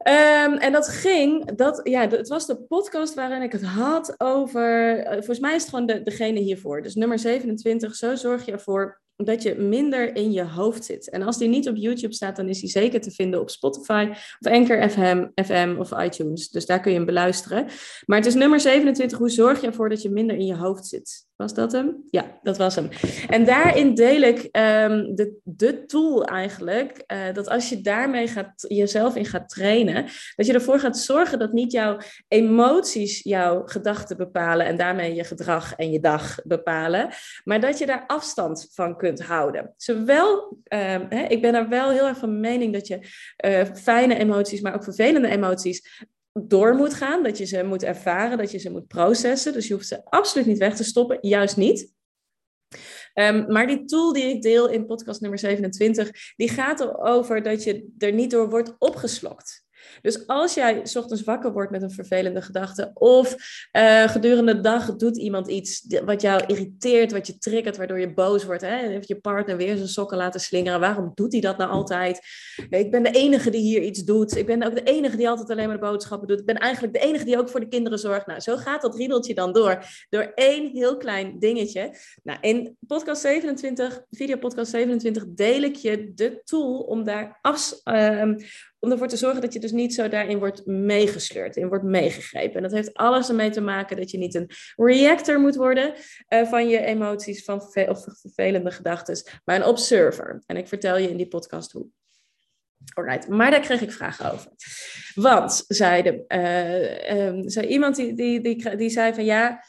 Um, 0.08 0.56
en 0.56 0.72
dat 0.72 0.88
ging, 0.88 1.54
dat, 1.54 1.80
ja, 1.84 2.08
het 2.08 2.28
was 2.28 2.46
de 2.46 2.56
podcast 2.56 3.14
waarin 3.14 3.42
ik 3.42 3.52
het 3.52 3.64
had 3.64 4.14
over, 4.20 5.02
volgens 5.08 5.38
mij 5.38 5.54
is 5.54 5.60
het 5.60 5.70
gewoon 5.70 5.86
de, 5.86 6.02
degene 6.02 6.40
hiervoor. 6.40 6.82
Dus 6.82 6.94
nummer 6.94 7.18
27, 7.18 7.94
zo 7.94 8.14
zorg 8.14 8.44
je 8.44 8.52
ervoor 8.52 9.01
dat 9.24 9.42
je 9.42 9.54
minder 9.54 10.16
in 10.16 10.32
je 10.32 10.44
hoofd 10.44 10.84
zit. 10.84 11.10
En 11.10 11.22
als 11.22 11.38
die 11.38 11.48
niet 11.48 11.68
op 11.68 11.76
YouTube 11.76 12.14
staat, 12.14 12.36
dan 12.36 12.48
is 12.48 12.60
die 12.60 12.70
zeker 12.70 13.00
te 13.00 13.10
vinden 13.10 13.40
op 13.40 13.50
Spotify 13.50 14.08
of 14.40 14.52
Anchor 14.52 14.90
FM, 14.90 15.26
FM 15.44 15.74
of 15.78 16.02
iTunes. 16.02 16.48
Dus 16.48 16.66
daar 16.66 16.80
kun 16.80 16.90
je 16.90 16.96
hem 16.96 17.06
beluisteren. 17.06 17.66
Maar 18.06 18.18
het 18.18 18.26
is 18.26 18.34
nummer 18.34 18.60
27. 18.60 19.18
Hoe 19.18 19.30
zorg 19.30 19.60
je 19.60 19.66
ervoor 19.66 19.88
dat 19.88 20.02
je 20.02 20.10
minder 20.10 20.36
in 20.36 20.46
je 20.46 20.56
hoofd 20.56 20.86
zit? 20.86 21.26
Was 21.42 21.54
dat 21.54 21.72
hem? 21.72 22.02
Ja, 22.10 22.38
dat 22.42 22.56
was 22.56 22.74
hem. 22.74 22.88
En 23.28 23.44
daarin 23.44 23.94
deel 23.94 24.20
ik 24.20 24.38
um, 24.38 25.14
de, 25.14 25.38
de 25.44 25.86
tool 25.86 26.24
eigenlijk, 26.24 27.04
uh, 27.06 27.34
dat 27.34 27.48
als 27.48 27.68
je 27.68 27.80
daarmee 27.80 28.28
gaat, 28.28 28.64
jezelf 28.68 29.16
in 29.16 29.24
gaat 29.24 29.48
trainen, 29.48 30.04
dat 30.36 30.46
je 30.46 30.52
ervoor 30.52 30.78
gaat 30.78 30.98
zorgen 30.98 31.38
dat 31.38 31.52
niet 31.52 31.72
jouw 31.72 31.98
emoties 32.28 33.22
jouw 33.22 33.62
gedachten 33.66 34.16
bepalen 34.16 34.66
en 34.66 34.76
daarmee 34.76 35.14
je 35.14 35.24
gedrag 35.24 35.74
en 35.74 35.90
je 35.90 36.00
dag 36.00 36.38
bepalen, 36.44 37.08
maar 37.44 37.60
dat 37.60 37.78
je 37.78 37.86
daar 37.86 38.04
afstand 38.06 38.70
van 38.74 38.96
kunt 38.96 39.22
houden. 39.22 39.74
Zowel, 39.76 40.58
um, 40.68 41.06
hè, 41.08 41.24
ik 41.28 41.40
ben 41.40 41.54
er 41.54 41.68
wel 41.68 41.90
heel 41.90 42.06
erg 42.06 42.18
van 42.18 42.40
mening 42.40 42.72
dat 42.72 42.86
je 42.86 42.98
uh, 43.46 43.64
fijne 43.74 44.18
emoties, 44.18 44.60
maar 44.60 44.74
ook 44.74 44.84
vervelende 44.84 45.28
emoties 45.28 46.06
door 46.32 46.74
moet 46.74 46.94
gaan, 46.94 47.22
dat 47.22 47.38
je 47.38 47.44
ze 47.44 47.62
moet 47.62 47.82
ervaren, 47.82 48.38
dat 48.38 48.50
je 48.50 48.58
ze 48.58 48.70
moet 48.70 48.86
processen. 48.86 49.52
Dus 49.52 49.66
je 49.66 49.74
hoeft 49.74 49.86
ze 49.86 50.04
absoluut 50.04 50.46
niet 50.46 50.58
weg 50.58 50.76
te 50.76 50.84
stoppen, 50.84 51.18
juist 51.20 51.56
niet. 51.56 51.92
Um, 53.14 53.52
maar 53.52 53.66
die 53.66 53.84
tool 53.84 54.12
die 54.12 54.24
ik 54.24 54.42
deel 54.42 54.68
in 54.68 54.86
podcast 54.86 55.20
nummer 55.20 55.38
27, 55.38 56.10
die 56.36 56.48
gaat 56.48 56.80
erover 56.80 57.42
dat 57.42 57.64
je 57.64 57.88
er 57.98 58.12
niet 58.12 58.30
door 58.30 58.50
wordt 58.50 58.74
opgeslokt. 58.78 59.64
Dus 60.02 60.26
als 60.26 60.54
jij 60.54 60.80
s 60.82 60.96
ochtends 60.96 61.22
wakker 61.22 61.52
wordt 61.52 61.70
met 61.70 61.82
een 61.82 61.90
vervelende 61.90 62.42
gedachte, 62.42 62.90
of 62.94 63.36
uh, 63.72 64.08
gedurende 64.08 64.54
de 64.54 64.60
dag 64.60 64.96
doet 64.96 65.16
iemand 65.16 65.48
iets 65.48 65.86
wat 66.04 66.20
jou 66.20 66.42
irriteert, 66.46 67.12
wat 67.12 67.26
je 67.26 67.38
triggert, 67.38 67.76
waardoor 67.76 68.00
je 68.00 68.14
boos 68.14 68.44
wordt, 68.44 68.62
hè? 68.62 68.76
heeft 68.76 69.08
je 69.08 69.20
partner 69.20 69.56
weer 69.56 69.76
zijn 69.76 69.88
sokken 69.88 70.16
laten 70.16 70.40
slingeren, 70.40 70.80
waarom 70.80 71.10
doet 71.14 71.32
hij 71.32 71.40
dat 71.40 71.58
nou 71.58 71.70
altijd? 71.70 72.20
Ik 72.70 72.90
ben 72.90 73.02
de 73.02 73.10
enige 73.10 73.50
die 73.50 73.60
hier 73.60 73.82
iets 73.82 74.04
doet, 74.04 74.36
ik 74.36 74.46
ben 74.46 74.62
ook 74.62 74.74
de 74.74 74.82
enige 74.82 75.16
die 75.16 75.28
altijd 75.28 75.50
alleen 75.50 75.66
maar 75.66 75.80
de 75.80 75.86
boodschappen 75.86 76.28
doet, 76.28 76.40
ik 76.40 76.46
ben 76.46 76.58
eigenlijk 76.58 76.94
de 76.94 77.00
enige 77.00 77.24
die 77.24 77.38
ook 77.38 77.48
voor 77.48 77.60
de 77.60 77.68
kinderen 77.68 77.98
zorgt. 77.98 78.26
Nou, 78.26 78.40
zo 78.40 78.56
gaat 78.56 78.82
dat 78.82 78.96
riedeltje 78.96 79.34
dan 79.34 79.52
door, 79.52 79.84
door 80.08 80.32
één 80.34 80.70
heel 80.70 80.96
klein 80.96 81.38
dingetje. 81.38 81.96
Nou, 82.22 82.38
in 82.40 82.76
podcast 82.86 83.20
27, 83.20 84.02
video 84.10 84.36
podcast 84.36 84.70
27, 84.70 85.24
deel 85.26 85.62
ik 85.62 85.76
je 85.76 86.12
de 86.14 86.40
tool 86.44 86.78
om 86.78 87.04
daar 87.04 87.38
af, 87.40 87.80
uh, 87.84 88.34
om 88.84 88.90
ervoor 88.90 89.08
te 89.08 89.16
zorgen 89.16 89.40
dat 89.40 89.52
je 89.52 89.60
dus 89.60 89.72
niet 89.72 89.94
zo 89.94 90.08
daarin 90.08 90.38
wordt 90.38 90.66
meegesleurd, 90.66 91.56
in 91.56 91.68
wordt 91.68 91.84
meegegrepen. 91.84 92.56
En 92.56 92.62
dat 92.62 92.72
heeft 92.72 92.94
alles 92.94 93.28
ermee 93.28 93.50
te 93.50 93.60
maken 93.60 93.96
dat 93.96 94.10
je 94.10 94.18
niet 94.18 94.34
een 94.34 94.50
reactor 94.76 95.40
moet 95.40 95.56
worden 95.56 95.94
uh, 96.28 96.46
van 96.46 96.68
je 96.68 96.80
emoties 96.80 97.44
van 97.44 97.60
of 97.88 98.04
vervelende 98.20 98.70
gedachten, 98.70 99.22
maar 99.44 99.56
een 99.56 99.64
observer. 99.64 100.42
En 100.46 100.56
ik 100.56 100.68
vertel 100.68 100.96
je 100.96 101.10
in 101.10 101.16
die 101.16 101.28
podcast 101.28 101.72
hoe. 101.72 101.86
Alright, 102.94 103.28
maar 103.28 103.50
daar 103.50 103.60
kreeg 103.60 103.80
ik 103.80 103.92
vragen 103.92 104.32
over. 104.32 104.50
Want, 105.14 105.64
zei, 105.68 106.02
de, 106.02 106.24
uh, 106.28 107.42
zei 107.50 107.66
iemand 107.66 107.96
die, 107.96 108.14
die, 108.14 108.40
die, 108.40 108.76
die 108.76 108.90
zei 108.90 109.14
van 109.14 109.24
ja, 109.24 109.64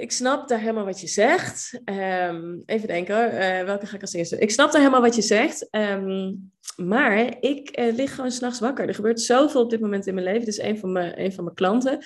ik 0.00 0.12
snap 0.12 0.48
daar 0.48 0.58
helemaal 0.58 0.84
wat 0.84 1.00
je 1.00 1.06
zegt. 1.06 1.80
Um, 1.84 2.62
even 2.66 2.88
denken 2.88 3.14
hoor, 3.14 3.32
uh, 3.32 3.62
welke 3.64 3.86
ga 3.86 3.94
ik 3.94 4.00
als 4.00 4.12
eerste? 4.12 4.38
Ik 4.38 4.50
snap 4.50 4.72
daar 4.72 4.80
helemaal 4.80 5.02
wat 5.02 5.14
je 5.14 5.22
zegt. 5.22 5.68
Um, 5.70 6.52
maar 6.76 7.36
ik 7.40 7.78
uh, 7.78 7.94
lig 7.94 8.14
gewoon 8.14 8.30
s'nachts 8.30 8.60
wakker. 8.60 8.88
Er 8.88 8.94
gebeurt 8.94 9.20
zoveel 9.20 9.62
op 9.62 9.70
dit 9.70 9.80
moment 9.80 10.06
in 10.06 10.14
mijn 10.14 10.26
leven. 10.26 10.44
Dit 10.44 10.48
is 10.48 10.58
een 10.58 10.78
van 10.78 10.92
mijn, 10.92 11.20
een 11.20 11.32
van 11.32 11.44
mijn 11.44 11.56
klanten. 11.56 11.98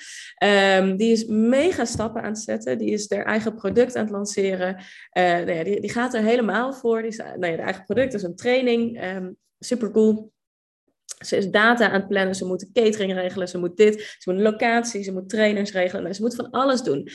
Um, 0.77 0.97
die 0.97 1.11
is 1.11 1.25
mega 1.25 1.85
stappen 1.85 2.21
aan 2.21 2.31
het 2.31 2.39
zetten. 2.39 2.77
Die 2.77 2.91
is 2.91 3.11
haar 3.11 3.25
eigen 3.25 3.55
product 3.55 3.95
aan 3.95 4.03
het 4.03 4.13
lanceren. 4.13 4.75
Uh, 4.77 5.23
nou 5.23 5.51
ja, 5.51 5.63
die, 5.63 5.81
die 5.81 5.91
gaat 5.91 6.13
er 6.13 6.21
helemaal 6.21 6.73
voor. 6.73 7.01
Die 7.01 7.11
is, 7.11 7.17
nou 7.17 7.47
ja, 7.47 7.57
eigen 7.57 7.83
product 7.83 8.13
is 8.13 8.23
een 8.23 8.35
training. 8.35 8.99
super 9.59 9.91
cool. 9.91 10.33
Ze 11.25 11.37
is 11.37 11.49
data 11.49 11.87
aan 11.87 11.99
het 11.99 12.07
plannen, 12.07 12.35
ze 12.35 12.45
moet 12.45 12.69
catering 12.73 13.13
regelen, 13.13 13.47
ze 13.47 13.57
moet 13.57 13.77
dit, 13.77 14.15
ze 14.19 14.31
moet 14.31 14.41
locatie, 14.41 15.03
ze 15.03 15.13
moet 15.13 15.29
trainers 15.29 15.71
regelen. 15.71 16.03
Nou, 16.03 16.15
ze 16.15 16.21
moet 16.21 16.35
van 16.35 16.51
alles 16.51 16.81
doen. 16.81 17.09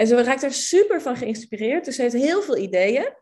En 0.00 0.06
ze 0.06 0.22
raakt 0.22 0.42
er 0.42 0.52
super 0.52 1.02
van 1.02 1.16
geïnspireerd. 1.16 1.84
Dus 1.84 1.96
ze 1.96 2.02
heeft 2.02 2.14
heel 2.14 2.42
veel 2.42 2.56
ideeën. 2.56 3.12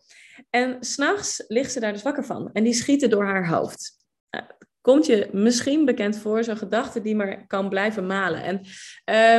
En 0.51 0.77
s'nachts 0.81 1.45
ligt 1.49 1.73
ze 1.73 1.81
daar 1.81 1.93
dus 1.93 2.03
wakker 2.03 2.25
van. 2.25 2.51
En 2.53 2.65
die 2.65 2.73
schieten 2.73 3.11
door 3.11 3.25
haar 3.25 3.49
hoofd. 3.49 3.93
Nou, 4.31 4.45
komt 4.81 5.07
je 5.07 5.29
misschien 5.33 5.85
bekend 5.85 6.19
voor, 6.19 6.45
zo'n 6.45 6.57
gedachte 6.57 7.01
die 7.01 7.17
maar 7.17 7.47
kan 7.47 7.69
blijven 7.69 8.07
malen. 8.07 8.43
En 8.43 8.57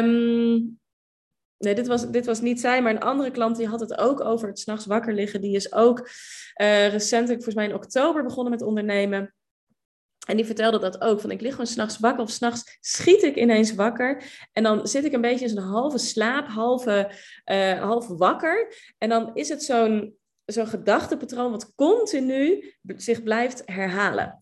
um, 0.06 0.80
nee, 1.58 1.76
dit 1.76 1.88
was, 1.88 2.12
dit 2.12 2.26
was 2.26 2.42
niet 2.42 2.60
zij, 2.60 2.82
maar 2.82 2.92
een 2.92 3.00
andere 3.00 3.32
klant 3.32 3.58
die 3.58 3.68
had 3.68 3.80
het 3.80 3.98
ook 3.98 4.22
over 4.22 4.48
het 4.48 4.60
s'nachts 4.60 4.86
wakker 4.86 5.14
liggen. 5.14 5.42
Die 5.42 5.56
is 5.56 5.74
ook 5.74 6.00
uh, 6.00 6.88
recentelijk, 6.88 7.44
volgens 7.44 7.56
mij 7.56 7.66
in 7.66 7.76
oktober, 7.76 8.24
begonnen 8.24 8.52
met 8.52 8.62
ondernemen. 8.62 9.34
En 10.30 10.36
die 10.36 10.46
vertelde 10.46 10.80
dat 10.80 11.02
ook. 11.02 11.22
Van 11.22 11.32
ik 11.32 11.42
lig 11.42 11.52
gewoon 11.52 11.68
s'nachts 11.68 12.00
wakker 12.00 12.24
of 12.24 12.30
s'nachts 12.30 12.78
schiet 12.82 13.24
ik 13.24 13.36
ineens 13.36 13.74
wakker. 13.74 14.24
En 14.54 14.64
dan 14.64 14.88
zit 14.88 15.06
ik 15.06 15.14
een 15.14 15.22
beetje 15.22 15.46
in 15.46 15.52
zo'n 15.52 15.64
halve 15.64 15.98
slaap, 15.98 16.48
halve, 16.48 17.12
uh, 17.46 17.82
halve 17.82 18.16
wakker. 18.16 18.76
En 18.98 19.10
dan 19.10 19.32
is 19.34 19.50
het 19.50 19.64
zo'n 19.64 20.18
zo'n 20.46 20.68
gedachtepatroon 20.68 21.52
wat 21.52 21.76
continu 21.76 22.74
zich 22.84 23.24
blijft 23.24 23.62
herhalen. 23.66 24.40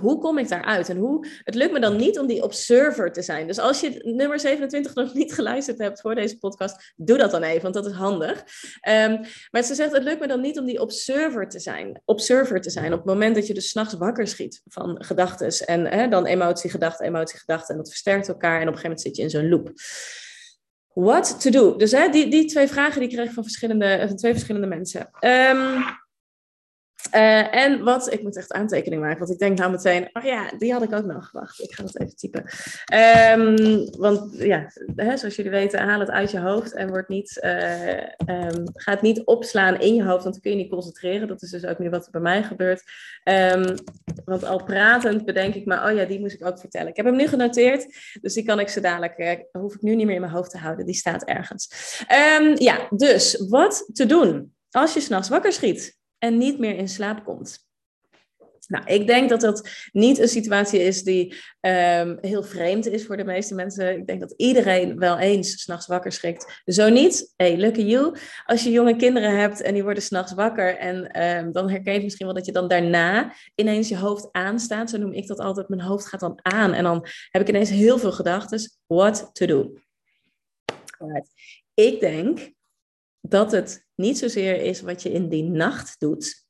Hoe 0.00 0.18
kom 0.18 0.38
ik 0.38 0.48
daaruit? 0.48 0.88
En 0.88 0.96
hoe, 0.96 1.26
het 1.44 1.54
lukt 1.54 1.72
me 1.72 1.80
dan 1.80 1.96
niet 1.96 2.18
om 2.18 2.26
die 2.26 2.42
observer 2.42 3.12
te 3.12 3.22
zijn. 3.22 3.46
Dus 3.46 3.58
als 3.58 3.80
je 3.80 4.00
nummer 4.02 4.40
27 4.40 4.94
nog 4.94 5.14
niet 5.14 5.34
geluisterd 5.34 5.78
hebt 5.78 6.00
voor 6.00 6.14
deze 6.14 6.38
podcast, 6.38 6.92
doe 6.96 7.18
dat 7.18 7.30
dan 7.30 7.42
even, 7.42 7.62
want 7.62 7.74
dat 7.74 7.86
is 7.86 7.92
handig. 7.92 8.44
Um, 8.88 9.20
maar 9.50 9.62
ze 9.62 9.74
zegt, 9.74 9.92
het 9.92 10.02
lukt 10.02 10.20
me 10.20 10.26
dan 10.26 10.40
niet 10.40 10.58
om 10.58 10.64
die 10.64 10.80
observer 10.80 11.48
te 11.48 11.58
zijn. 11.58 12.02
Observer 12.04 12.60
te 12.60 12.70
zijn 12.70 12.92
op 12.92 12.98
het 12.98 13.08
moment 13.08 13.34
dat 13.34 13.46
je 13.46 13.54
dus 13.54 13.68
s'nachts 13.68 13.94
wakker 13.94 14.26
schiet 14.26 14.62
van 14.64 15.04
gedachten. 15.04 15.66
En 15.66 15.86
hè, 15.86 16.08
dan 16.08 16.26
emotie, 16.26 16.70
gedachte, 16.70 17.04
emotie, 17.04 17.38
gedachte. 17.38 17.72
En 17.72 17.78
dat 17.78 17.88
versterkt 17.88 18.28
elkaar. 18.28 18.60
En 18.60 18.68
op 18.68 18.74
een 18.74 18.78
gegeven 18.78 18.90
moment 18.90 19.06
zit 19.06 19.16
je 19.16 19.22
in 19.22 19.30
zo'n 19.30 19.48
loop. 19.48 19.72
What 20.92 21.40
to 21.40 21.50
do? 21.50 21.76
Dus 21.76 21.92
hè, 21.92 22.08
die, 22.08 22.30
die 22.30 22.44
twee 22.44 22.68
vragen 22.68 23.00
die 23.00 23.08
kreeg 23.08 23.26
ik 23.26 23.32
van 23.32 23.42
verschillende, 23.42 24.04
van 24.06 24.16
twee 24.16 24.32
verschillende 24.32 24.66
mensen. 24.66 25.10
Um, 25.20 25.84
Uh, 27.14 27.54
en 27.54 27.84
wat, 27.84 28.12
ik 28.12 28.22
moet 28.22 28.36
echt 28.36 28.52
aantekening 28.52 29.02
maken, 29.02 29.18
want 29.18 29.30
ik 29.30 29.38
denk 29.38 29.58
nou 29.58 29.70
meteen, 29.70 30.08
oh 30.12 30.22
ja, 30.22 30.50
die 30.58 30.72
had 30.72 30.82
ik 30.82 30.92
ook 30.92 31.04
nog. 31.04 31.30
Wacht, 31.32 31.62
ik 31.62 31.74
ga 31.74 31.82
dat 31.82 32.00
even 32.00 32.16
typen. 32.16 32.44
Um, 33.38 33.90
want 33.98 34.34
ja, 34.38 34.70
hè, 34.96 35.16
zoals 35.16 35.36
jullie 35.36 35.50
weten, 35.50 35.80
haal 35.80 36.00
het 36.00 36.10
uit 36.10 36.30
je 36.30 36.40
hoofd 36.40 36.74
en 36.74 36.88
wordt 36.88 37.08
niet, 37.08 37.40
uh, 37.44 37.92
um, 38.26 38.64
ga 38.72 38.92
het 38.92 39.02
niet 39.02 39.24
opslaan 39.24 39.80
in 39.80 39.94
je 39.94 40.04
hoofd, 40.04 40.22
want 40.22 40.34
dan 40.34 40.42
kun 40.42 40.50
je 40.50 40.56
niet 40.56 40.70
concentreren. 40.70 41.28
Dat 41.28 41.42
is 41.42 41.50
dus 41.50 41.64
ook 41.64 41.78
nu 41.78 41.90
wat 41.90 42.04
er 42.04 42.10
bij 42.10 42.20
mij 42.20 42.42
gebeurt. 42.42 42.82
Um, 43.24 43.74
want 44.24 44.44
al 44.44 44.64
pratend 44.64 45.24
bedenk 45.24 45.54
ik 45.54 45.66
maar, 45.66 45.90
oh 45.90 45.96
ja, 45.96 46.04
die 46.04 46.20
moest 46.20 46.34
ik 46.34 46.46
ook 46.46 46.58
vertellen. 46.58 46.88
Ik 46.88 46.96
heb 46.96 47.06
hem 47.06 47.16
nu 47.16 47.26
genoteerd, 47.26 47.86
dus 48.20 48.34
die 48.34 48.44
kan 48.44 48.60
ik 48.60 48.68
zo 48.68 48.80
dadelijk, 48.80 49.18
uh, 49.18 49.32
hoef 49.62 49.74
ik 49.74 49.82
nu 49.82 49.94
niet 49.94 50.06
meer 50.06 50.14
in 50.14 50.20
mijn 50.20 50.32
hoofd 50.32 50.50
te 50.50 50.58
houden. 50.58 50.86
Die 50.86 50.94
staat 50.94 51.24
ergens. 51.24 51.70
ja, 52.54 52.88
dus 52.90 53.44
wat 53.48 53.90
te 53.92 54.06
doen 54.06 54.56
als 54.70 54.94
je 54.94 55.00
s'nachts 55.00 55.28
wakker 55.28 55.52
schiet? 55.52 55.97
En 56.18 56.38
niet 56.38 56.58
meer 56.58 56.76
in 56.76 56.88
slaap 56.88 57.24
komt. 57.24 57.66
Nou, 58.68 58.84
ik 58.86 59.06
denk 59.06 59.28
dat 59.28 59.40
dat 59.40 59.68
niet 59.92 60.18
een 60.18 60.28
situatie 60.28 60.80
is 60.80 61.02
die 61.02 61.34
um, 61.60 62.18
heel 62.20 62.42
vreemd 62.42 62.86
is 62.86 63.06
voor 63.06 63.16
de 63.16 63.24
meeste 63.24 63.54
mensen. 63.54 63.98
Ik 63.98 64.06
denk 64.06 64.20
dat 64.20 64.34
iedereen 64.36 64.98
wel 64.98 65.18
eens 65.18 65.62
s'nachts 65.62 65.86
wakker 65.86 66.12
schrikt. 66.12 66.62
Zo 66.64 66.88
niet, 66.88 67.32
hey, 67.36 67.56
lucky 67.56 67.80
you. 67.80 68.16
Als 68.44 68.62
je 68.62 68.70
jonge 68.70 68.96
kinderen 68.96 69.38
hebt 69.38 69.60
en 69.60 69.74
die 69.74 69.82
worden 69.82 70.02
s'nachts 70.02 70.32
wakker 70.32 70.76
en 70.76 71.22
um, 71.22 71.52
dan 71.52 71.70
herken 71.70 71.92
je 71.92 72.02
misschien 72.02 72.26
wel 72.26 72.34
dat 72.34 72.46
je 72.46 72.52
dan 72.52 72.68
daarna 72.68 73.32
ineens 73.54 73.88
je 73.88 73.96
hoofd 73.96 74.28
aanstaat. 74.32 74.90
Zo 74.90 74.98
noem 74.98 75.12
ik 75.12 75.26
dat 75.26 75.38
altijd, 75.38 75.68
mijn 75.68 75.80
hoofd 75.80 76.06
gaat 76.06 76.20
dan 76.20 76.38
aan 76.42 76.72
en 76.72 76.82
dan 76.82 77.06
heb 77.30 77.42
ik 77.42 77.48
ineens 77.48 77.70
heel 77.70 77.98
veel 77.98 78.12
gedachten. 78.12 78.70
What 78.86 79.30
to 79.32 79.46
do? 79.46 79.72
Ik 81.74 82.00
denk 82.00 82.52
dat 83.30 83.52
het 83.52 83.86
niet 83.94 84.18
zozeer 84.18 84.62
is 84.62 84.80
wat 84.80 85.02
je 85.02 85.12
in 85.12 85.28
die 85.28 85.42
nacht 85.42 86.00
doet. 86.00 86.46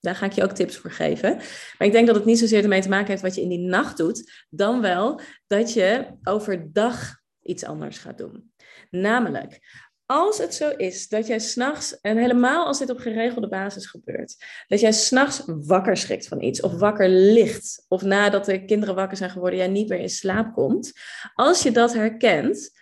Daar 0.00 0.14
ga 0.14 0.26
ik 0.26 0.32
je 0.32 0.42
ook 0.42 0.52
tips 0.52 0.76
voor 0.76 0.90
geven. 0.90 1.36
Maar 1.78 1.86
ik 1.86 1.92
denk 1.92 2.06
dat 2.06 2.16
het 2.16 2.24
niet 2.24 2.38
zozeer 2.38 2.62
ermee 2.62 2.80
te 2.80 2.88
maken 2.88 3.06
heeft 3.06 3.22
wat 3.22 3.34
je 3.34 3.40
in 3.42 3.48
die 3.48 3.68
nacht 3.68 3.96
doet, 3.96 4.46
dan 4.50 4.80
wel 4.80 5.20
dat 5.46 5.72
je 5.72 6.06
overdag 6.22 7.18
iets 7.42 7.64
anders 7.64 7.98
gaat 7.98 8.18
doen. 8.18 8.52
Namelijk, 8.90 9.60
als 10.06 10.38
het 10.38 10.54
zo 10.54 10.68
is 10.68 11.08
dat 11.08 11.26
jij 11.26 11.38
s'nachts, 11.38 12.00
en 12.00 12.16
helemaal 12.16 12.66
als 12.66 12.78
dit 12.78 12.90
op 12.90 12.98
geregelde 12.98 13.48
basis 13.48 13.86
gebeurt, 13.86 14.36
dat 14.68 14.80
jij 14.80 14.92
s'nachts 14.92 15.42
wakker 15.46 15.96
schrikt 15.96 16.28
van 16.28 16.42
iets, 16.42 16.60
of 16.60 16.72
wakker 16.72 17.08
ligt, 17.08 17.84
of 17.88 18.02
nadat 18.02 18.44
de 18.44 18.64
kinderen 18.64 18.94
wakker 18.94 19.16
zijn 19.16 19.30
geworden, 19.30 19.58
jij 19.58 19.68
niet 19.68 19.88
meer 19.88 19.98
in 19.98 20.08
slaap 20.08 20.52
komt, 20.52 20.92
als 21.34 21.62
je 21.62 21.70
dat 21.70 21.92
herkent, 21.92 22.79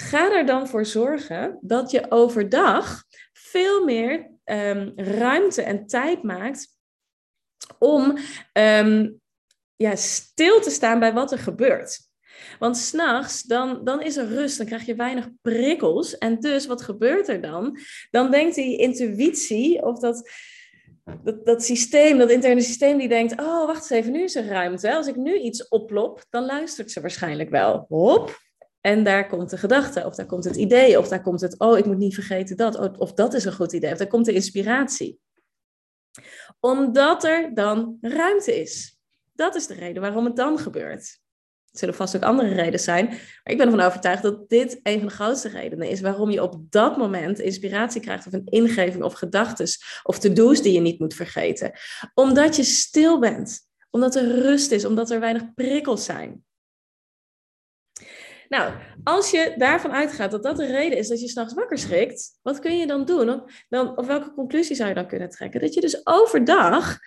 Ga 0.00 0.32
er 0.32 0.46
dan 0.46 0.68
voor 0.68 0.86
zorgen 0.86 1.58
dat 1.60 1.90
je 1.90 2.10
overdag 2.10 3.04
veel 3.32 3.84
meer 3.84 4.30
um, 4.44 4.92
ruimte 4.96 5.62
en 5.62 5.86
tijd 5.86 6.22
maakt 6.22 6.66
om 7.78 8.18
um, 8.52 9.20
ja, 9.76 9.96
stil 9.96 10.60
te 10.60 10.70
staan 10.70 10.98
bij 10.98 11.12
wat 11.12 11.32
er 11.32 11.38
gebeurt. 11.38 11.98
Want 12.58 12.76
s'nachts, 12.76 13.42
dan, 13.42 13.84
dan 13.84 14.02
is 14.02 14.16
er 14.16 14.28
rust, 14.28 14.56
dan 14.56 14.66
krijg 14.66 14.86
je 14.86 14.94
weinig 14.94 15.28
prikkels. 15.40 16.18
En 16.18 16.40
dus, 16.40 16.66
wat 16.66 16.82
gebeurt 16.82 17.28
er 17.28 17.40
dan? 17.40 17.78
Dan 18.10 18.30
denkt 18.30 18.54
die 18.54 18.76
intuïtie 18.76 19.82
of 19.82 19.98
dat, 19.98 20.30
dat, 21.22 21.46
dat 21.46 21.64
systeem, 21.64 22.18
dat 22.18 22.30
interne 22.30 22.60
systeem, 22.60 22.98
die 22.98 23.08
denkt: 23.08 23.40
Oh, 23.40 23.66
wacht 23.66 23.80
eens 23.80 23.90
even, 23.90 24.12
nu 24.12 24.22
is 24.22 24.34
er 24.34 24.46
ruimte. 24.46 24.94
Als 24.94 25.06
ik 25.06 25.16
nu 25.16 25.38
iets 25.38 25.68
oplop, 25.68 26.24
dan 26.30 26.44
luistert 26.44 26.90
ze 26.90 27.00
waarschijnlijk 27.00 27.50
wel. 27.50 27.84
Hop, 27.88 28.38
en 28.80 29.04
daar 29.04 29.26
komt 29.26 29.50
de 29.50 29.56
gedachte, 29.56 30.06
of 30.06 30.14
daar 30.14 30.26
komt 30.26 30.44
het 30.44 30.56
idee, 30.56 30.98
of 30.98 31.08
daar 31.08 31.22
komt 31.22 31.40
het, 31.40 31.58
oh, 31.58 31.78
ik 31.78 31.86
moet 31.86 31.98
niet 31.98 32.14
vergeten 32.14 32.56
dat, 32.56 32.98
of 32.98 33.12
dat 33.12 33.34
is 33.34 33.44
een 33.44 33.52
goed 33.52 33.72
idee, 33.72 33.92
of 33.92 33.98
daar 33.98 34.06
komt 34.06 34.24
de 34.24 34.32
inspiratie. 34.32 35.20
Omdat 36.60 37.24
er 37.24 37.54
dan 37.54 37.98
ruimte 38.00 38.60
is. 38.60 38.98
Dat 39.32 39.54
is 39.54 39.66
de 39.66 39.74
reden 39.74 40.02
waarom 40.02 40.24
het 40.24 40.36
dan 40.36 40.58
gebeurt. 40.58 41.20
Er 41.72 41.78
zullen 41.78 41.94
vast 41.94 42.16
ook 42.16 42.22
andere 42.22 42.54
redenen 42.54 42.80
zijn, 42.80 43.06
maar 43.06 43.52
ik 43.52 43.56
ben 43.56 43.66
ervan 43.66 43.86
overtuigd 43.86 44.22
dat 44.22 44.48
dit 44.48 44.80
een 44.82 44.98
van 44.98 45.08
de 45.08 45.14
grootste 45.14 45.48
redenen 45.48 45.88
is 45.88 46.00
waarom 46.00 46.30
je 46.30 46.42
op 46.42 46.70
dat 46.70 46.96
moment 46.96 47.38
inspiratie 47.38 48.00
krijgt 48.00 48.26
of 48.26 48.32
een 48.32 48.44
ingeving 48.44 49.02
of 49.02 49.12
gedachten 49.12 49.66
of 50.02 50.18
to-do's 50.18 50.62
die 50.62 50.72
je 50.72 50.80
niet 50.80 50.98
moet 50.98 51.14
vergeten. 51.14 51.72
Omdat 52.14 52.56
je 52.56 52.62
stil 52.62 53.18
bent, 53.18 53.60
omdat 53.90 54.14
er 54.14 54.40
rust 54.40 54.70
is, 54.70 54.84
omdat 54.84 55.10
er 55.10 55.20
weinig 55.20 55.54
prikkels 55.54 56.04
zijn. 56.04 56.44
Nou, 58.50 58.72
als 59.04 59.30
je 59.30 59.54
daarvan 59.56 59.92
uitgaat 59.92 60.30
dat 60.30 60.42
dat 60.42 60.56
de 60.56 60.66
reden 60.66 60.98
is 60.98 61.08
dat 61.08 61.20
je 61.20 61.28
s'nachts 61.28 61.54
wakker 61.54 61.78
schrikt, 61.78 62.38
wat 62.42 62.58
kun 62.58 62.78
je 62.78 62.86
dan 62.86 63.04
doen? 63.04 63.42
Dan, 63.68 63.96
of 63.96 64.06
welke 64.06 64.34
conclusie 64.34 64.76
zou 64.76 64.88
je 64.88 64.94
dan 64.94 65.06
kunnen 65.06 65.28
trekken? 65.30 65.60
Dat 65.60 65.74
je 65.74 65.80
dus 65.80 66.06
overdag 66.06 66.98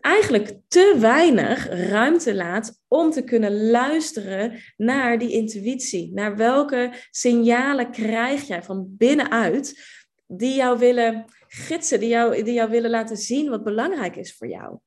eigenlijk 0.00 0.54
te 0.68 0.96
weinig 0.98 1.68
ruimte 1.68 2.34
laat 2.34 2.82
om 2.88 3.10
te 3.10 3.22
kunnen 3.22 3.70
luisteren 3.70 4.60
naar 4.76 5.18
die 5.18 5.30
intuïtie. 5.30 6.12
Naar 6.14 6.36
welke 6.36 6.92
signalen 7.10 7.90
krijg 7.90 8.46
jij 8.46 8.62
van 8.62 8.86
binnenuit 8.88 9.80
die 10.26 10.54
jou 10.54 10.78
willen 10.78 11.24
gidsen, 11.46 12.00
die 12.00 12.08
jou, 12.08 12.42
die 12.42 12.54
jou 12.54 12.70
willen 12.70 12.90
laten 12.90 13.16
zien 13.16 13.50
wat 13.50 13.64
belangrijk 13.64 14.16
is 14.16 14.36
voor 14.36 14.48
jou. 14.48 14.78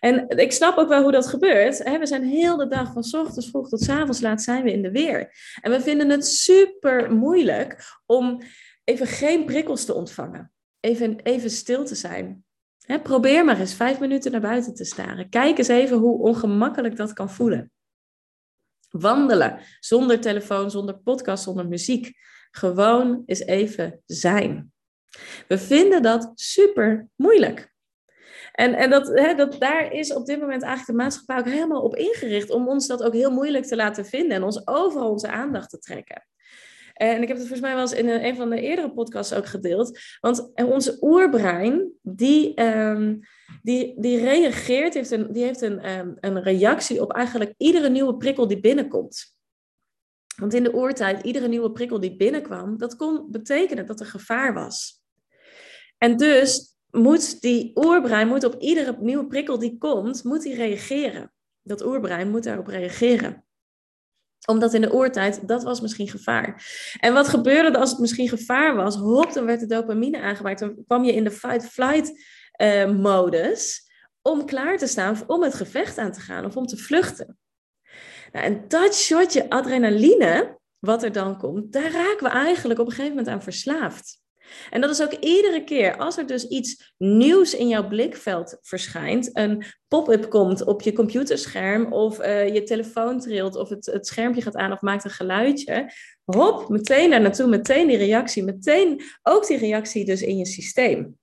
En 0.00 0.28
ik 0.28 0.52
snap 0.52 0.76
ook 0.76 0.88
wel 0.88 1.02
hoe 1.02 1.12
dat 1.12 1.26
gebeurt. 1.26 1.78
We 1.78 2.06
zijn 2.06 2.24
heel 2.24 2.56
de 2.56 2.68
dag 2.68 2.92
van 2.92 3.20
ochtends 3.20 3.48
vroeg 3.48 3.68
tot 3.68 3.88
avonds 3.88 4.20
laat 4.20 4.42
zijn 4.42 4.64
we 4.64 4.72
in 4.72 4.82
de 4.82 4.90
weer. 4.90 5.32
En 5.60 5.70
we 5.70 5.80
vinden 5.80 6.10
het 6.10 6.26
super 6.26 7.12
moeilijk 7.12 7.96
om 8.06 8.42
even 8.84 9.06
geen 9.06 9.44
prikkels 9.44 9.84
te 9.84 9.94
ontvangen. 9.94 10.52
Even, 10.80 11.20
even 11.20 11.50
stil 11.50 11.84
te 11.84 11.94
zijn. 11.94 12.44
probeer 13.02 13.44
maar 13.44 13.60
eens 13.60 13.74
vijf 13.74 14.00
minuten 14.00 14.32
naar 14.32 14.40
buiten 14.40 14.74
te 14.74 14.84
staren. 14.84 15.28
Kijk 15.28 15.58
eens 15.58 15.68
even 15.68 15.96
hoe 15.96 16.18
ongemakkelijk 16.18 16.96
dat 16.96 17.12
kan 17.12 17.30
voelen. 17.30 17.72
Wandelen 18.90 19.60
zonder 19.80 20.20
telefoon, 20.20 20.70
zonder 20.70 20.98
podcast, 20.98 21.44
zonder 21.44 21.68
muziek. 21.68 22.12
Gewoon 22.50 23.22
eens 23.26 23.40
even 23.40 24.02
zijn. 24.06 24.72
We 25.48 25.58
vinden 25.58 26.02
dat 26.02 26.30
super 26.34 27.08
moeilijk. 27.16 27.73
En, 28.54 28.74
en 28.74 28.90
dat, 28.90 29.08
hè, 29.08 29.34
dat, 29.34 29.56
daar 29.58 29.92
is 29.92 30.12
op 30.12 30.26
dit 30.26 30.40
moment 30.40 30.62
eigenlijk 30.62 30.98
de 30.98 31.04
maatschappij 31.04 31.38
ook 31.38 31.54
helemaal 31.54 31.82
op 31.82 31.96
ingericht 31.96 32.50
om 32.50 32.68
ons 32.68 32.86
dat 32.86 33.02
ook 33.02 33.12
heel 33.12 33.30
moeilijk 33.30 33.64
te 33.64 33.76
laten 33.76 34.06
vinden 34.06 34.36
en 34.36 34.42
ons 34.42 34.66
overal 34.66 35.10
onze 35.10 35.28
aandacht 35.28 35.70
te 35.70 35.78
trekken. 35.78 36.26
En 36.92 37.22
ik 37.22 37.28
heb 37.28 37.36
het 37.36 37.46
volgens 37.46 37.60
mij 37.60 37.72
wel 37.72 37.80
eens 37.80 37.92
in 37.92 38.08
een, 38.08 38.36
van 38.36 38.50
de 38.50 38.60
eerdere 38.60 38.92
podcasts 38.92 39.34
ook 39.34 39.46
gedeeld. 39.46 39.98
Want 40.20 40.52
onze 40.54 40.98
oerbrein, 41.00 41.92
die, 42.02 42.62
um, 42.62 43.20
die, 43.62 44.00
die 44.00 44.18
reageert, 44.18 44.94
heeft 44.94 45.10
een, 45.10 45.32
die 45.32 45.44
heeft 45.44 45.60
een, 45.60 45.90
um, 45.90 46.16
een 46.20 46.42
reactie 46.42 47.02
op 47.02 47.12
eigenlijk 47.12 47.54
iedere 47.56 47.88
nieuwe 47.88 48.16
prikkel 48.16 48.48
die 48.48 48.60
binnenkomt. 48.60 49.36
Want 50.36 50.54
in 50.54 50.62
de 50.62 50.74
oertijd, 50.74 51.22
iedere 51.22 51.48
nieuwe 51.48 51.72
prikkel 51.72 52.00
die 52.00 52.16
binnenkwam, 52.16 52.78
dat 52.78 52.96
kon 52.96 53.30
betekenen 53.30 53.86
dat 53.86 54.00
er 54.00 54.06
gevaar 54.06 54.54
was. 54.54 55.02
En 55.98 56.16
dus 56.16 56.73
moet 56.94 57.40
die 57.40 57.70
oerbrein 57.74 58.28
moet 58.28 58.44
op 58.44 58.60
iedere 58.60 58.96
nieuwe 59.00 59.26
prikkel 59.26 59.58
die 59.58 59.78
komt, 59.78 60.24
moet 60.24 60.42
die 60.42 60.54
reageren. 60.54 61.32
Dat 61.62 61.84
oerbrein 61.84 62.30
moet 62.30 62.44
daarop 62.44 62.66
reageren 62.66 63.44
omdat 64.46 64.74
in 64.74 64.80
de 64.80 64.94
oertijd, 64.94 65.48
dat 65.48 65.62
was 65.62 65.80
misschien 65.80 66.08
gevaar. 66.08 66.66
En 67.00 67.12
wat 67.12 67.28
gebeurde 67.28 67.78
als 67.78 67.90
het 67.90 67.98
misschien 67.98 68.28
gevaar 68.28 68.74
was? 68.74 68.96
Hop, 68.96 69.32
dan 69.32 69.44
werd 69.44 69.60
de 69.60 69.66
dopamine 69.66 70.20
aangemaakt. 70.20 70.58
Dan 70.58 70.84
kwam 70.86 71.04
je 71.04 71.12
in 71.12 71.24
de 71.24 71.30
fight-flight 71.30 72.12
uh, 72.62 72.90
modus 72.90 73.90
om 74.22 74.46
klaar 74.46 74.78
te 74.78 74.86
staan 74.86 75.18
om 75.26 75.42
het 75.42 75.54
gevecht 75.54 75.98
aan 75.98 76.12
te 76.12 76.20
gaan 76.20 76.44
of 76.44 76.56
om 76.56 76.66
te 76.66 76.76
vluchten. 76.76 77.38
Nou, 78.32 78.44
en 78.44 78.64
dat 78.68 78.94
shotje 78.94 79.50
adrenaline, 79.50 80.58
wat 80.78 81.02
er 81.02 81.12
dan 81.12 81.38
komt, 81.38 81.72
daar 81.72 81.92
raken 81.92 82.26
we 82.26 82.28
eigenlijk 82.28 82.80
op 82.80 82.86
een 82.86 82.92
gegeven 82.92 83.16
moment 83.16 83.34
aan 83.34 83.42
verslaafd. 83.42 84.22
En 84.70 84.80
dat 84.80 84.90
is 84.90 85.02
ook 85.02 85.12
iedere 85.12 85.64
keer 85.64 85.96
als 85.96 86.18
er 86.18 86.26
dus 86.26 86.48
iets 86.48 86.92
nieuws 86.98 87.54
in 87.54 87.68
jouw 87.68 87.88
blikveld 87.88 88.58
verschijnt, 88.60 89.30
een 89.32 89.64
pop-up 89.88 90.30
komt 90.30 90.64
op 90.64 90.82
je 90.82 90.92
computerscherm 90.92 91.92
of 91.92 92.20
uh, 92.20 92.54
je 92.54 92.62
telefoon 92.62 93.20
trilt 93.20 93.56
of 93.56 93.68
het, 93.68 93.86
het 93.86 94.06
schermpje 94.06 94.42
gaat 94.42 94.56
aan 94.56 94.72
of 94.72 94.80
maakt 94.80 95.04
een 95.04 95.10
geluidje, 95.10 95.90
hop, 96.24 96.68
meteen 96.68 97.10
daar 97.10 97.20
naartoe, 97.20 97.48
meteen 97.48 97.86
die 97.86 97.96
reactie, 97.96 98.44
meteen 98.44 99.02
ook 99.22 99.46
die 99.46 99.58
reactie 99.58 100.04
dus 100.04 100.22
in 100.22 100.36
je 100.36 100.46
systeem. 100.46 101.18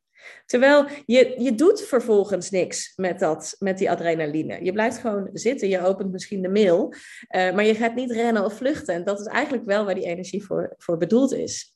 Terwijl 0.46 0.88
je, 1.06 1.36
je 1.38 1.56
doet 1.56 1.82
vervolgens 1.82 2.50
niks 2.50 2.94
met, 2.96 3.20
dat, 3.20 3.56
met 3.60 3.78
die 3.78 3.90
adrenaline. 3.92 4.64
Je 4.64 4.72
blijft 4.72 4.98
gewoon 4.98 5.30
zitten, 5.34 5.70
je 5.70 5.86
opent 5.86 6.12
misschien 6.12 6.42
de 6.42 6.50
mail, 6.50 6.94
uh, 6.94 7.54
maar 7.54 7.66
je 7.66 7.76
gaat 7.76 7.96
niet 7.96 8.12
rennen 8.12 8.46
of 8.46 8.54
vluchten. 8.54 8.94
En 8.94 9.04
dat 9.04 9.20
is 9.20 9.26
eigenlijk 9.26 9.66
wel 9.66 9.86
waar 9.86 9.96
die 9.96 10.06
energie 10.06 10.46
voor, 10.46 10.76
voor 10.78 10.98
bedoeld 10.98 11.34
is. 11.34 11.76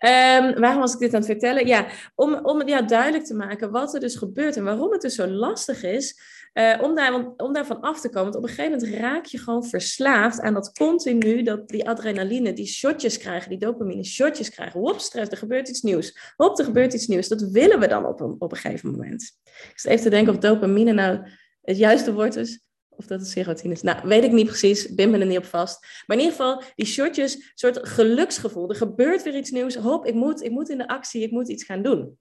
Um, 0.00 0.60
waarom 0.60 0.80
was 0.80 0.92
ik 0.92 0.98
dit 0.98 1.14
aan 1.14 1.20
het 1.20 1.30
vertellen? 1.30 1.66
Ja, 1.66 1.86
om, 2.14 2.34
om 2.34 2.68
ja, 2.68 2.82
duidelijk 2.82 3.24
te 3.24 3.34
maken 3.34 3.70
wat 3.70 3.94
er 3.94 4.00
dus 4.00 4.16
gebeurt 4.16 4.56
en 4.56 4.64
waarom 4.64 4.92
het 4.92 5.00
dus 5.00 5.14
zo 5.14 5.26
lastig 5.26 5.82
is 5.82 6.38
Uh, 6.54 6.78
om, 6.82 6.94
daar, 6.94 7.32
om 7.36 7.52
daarvan 7.52 7.80
af 7.80 8.00
te 8.00 8.08
komen. 8.08 8.22
Want 8.22 8.36
op 8.36 8.42
een 8.42 8.48
gegeven 8.48 8.78
moment 8.78 9.00
raak 9.00 9.24
je 9.24 9.38
gewoon 9.38 9.64
verslaafd 9.64 10.40
aan 10.40 10.54
dat 10.54 10.72
continu, 10.72 11.42
dat 11.42 11.68
die 11.68 11.88
adrenaline, 11.88 12.52
die 12.52 12.66
shotjes 12.66 13.18
krijgen, 13.18 13.50
die 13.50 13.58
dopamine 13.58 14.04
shotjes 14.04 14.50
krijgen. 14.50 14.80
Hop, 14.80 14.98
stress, 14.98 15.30
er 15.30 15.36
gebeurt 15.36 15.68
iets 15.68 15.82
nieuws. 15.82 16.32
Hop, 16.36 16.58
er 16.58 16.64
gebeurt 16.64 16.94
iets 16.94 17.06
nieuws. 17.06 17.28
Dat 17.28 17.42
willen 17.42 17.80
we 17.80 17.86
dan 17.86 18.06
op 18.06 18.20
een, 18.20 18.36
op 18.38 18.52
een 18.52 18.58
gegeven 18.58 18.90
moment. 18.90 19.38
Ik 19.44 19.72
zit 19.74 19.90
even 19.90 20.04
te 20.04 20.10
denken 20.10 20.32
of 20.32 20.38
dopamine 20.38 20.92
nou 20.92 21.28
het 21.62 21.76
juiste 21.76 22.12
woord 22.12 22.36
is. 22.36 22.64
Of 23.00 23.06
dat 23.06 23.20
het 23.20 23.28
serotine 23.28 23.72
is. 23.72 23.82
Nou, 23.82 24.08
weet 24.08 24.24
ik 24.24 24.32
niet 24.32 24.46
precies. 24.46 24.94
Bin 24.94 25.10
me 25.10 25.18
er 25.18 25.26
niet 25.26 25.38
op 25.38 25.44
vast. 25.44 25.80
Maar 26.06 26.16
in 26.16 26.22
ieder 26.22 26.36
geval, 26.36 26.62
die 26.74 26.86
shotjes, 26.86 27.52
soort 27.54 27.88
geluksgevoel. 27.88 28.68
Er 28.68 28.76
gebeurt 28.76 29.22
weer 29.22 29.36
iets 29.36 29.50
nieuws. 29.50 29.74
Hop, 29.74 30.06
ik 30.06 30.14
moet, 30.14 30.42
ik 30.42 30.50
moet 30.50 30.68
in 30.68 30.78
de 30.78 30.88
actie, 30.88 31.22
ik 31.22 31.30
moet 31.30 31.48
iets 31.48 31.64
gaan 31.64 31.82
doen. 31.82 32.18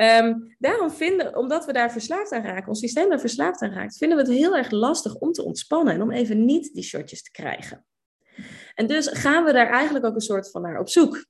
Um, 0.00 0.54
daarom 0.58 0.90
vinden, 0.90 1.36
omdat 1.36 1.64
we 1.64 1.72
daar 1.72 1.92
verslaafd 1.92 2.32
aan 2.32 2.42
raken, 2.42 2.68
ons 2.68 2.80
systeem 2.80 3.08
daar 3.08 3.20
verslaafd 3.20 3.62
aan 3.62 3.72
raakt, 3.72 3.96
vinden 3.96 4.16
we 4.18 4.24
het 4.24 4.32
heel 4.32 4.56
erg 4.56 4.70
lastig 4.70 5.14
om 5.14 5.32
te 5.32 5.44
ontspannen 5.44 5.94
en 5.94 6.02
om 6.02 6.10
even 6.10 6.44
niet 6.44 6.74
die 6.74 6.82
shotjes 6.82 7.22
te 7.22 7.30
krijgen. 7.30 7.86
En 8.74 8.86
dus 8.86 9.08
gaan 9.08 9.44
we 9.44 9.52
daar 9.52 9.70
eigenlijk 9.70 10.04
ook 10.04 10.14
een 10.14 10.20
soort 10.20 10.50
van 10.50 10.62
naar 10.62 10.78
op 10.78 10.88
zoek. 10.88 11.24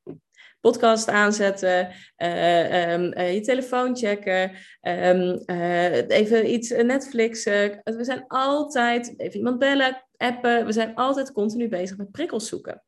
Podcast 0.65 1.09
aanzetten, 1.09 1.89
uh, 2.17 2.93
um, 2.93 3.13
uh, 3.17 3.35
je 3.35 3.41
telefoon 3.41 3.97
checken, 3.97 4.51
um, 4.83 5.43
uh, 5.47 6.09
even 6.09 6.53
iets 6.53 6.71
Netflixen. 6.71 7.81
We 7.83 8.05
zijn 8.05 8.25
altijd, 8.27 9.15
even 9.17 9.37
iemand 9.39 9.59
bellen, 9.59 10.05
appen, 10.17 10.67
we 10.67 10.73
zijn 10.73 10.95
altijd 10.95 11.33
continu 11.33 11.69
bezig 11.69 11.97
met 11.97 12.11
prikkels 12.11 12.49
zoeken. 12.49 12.83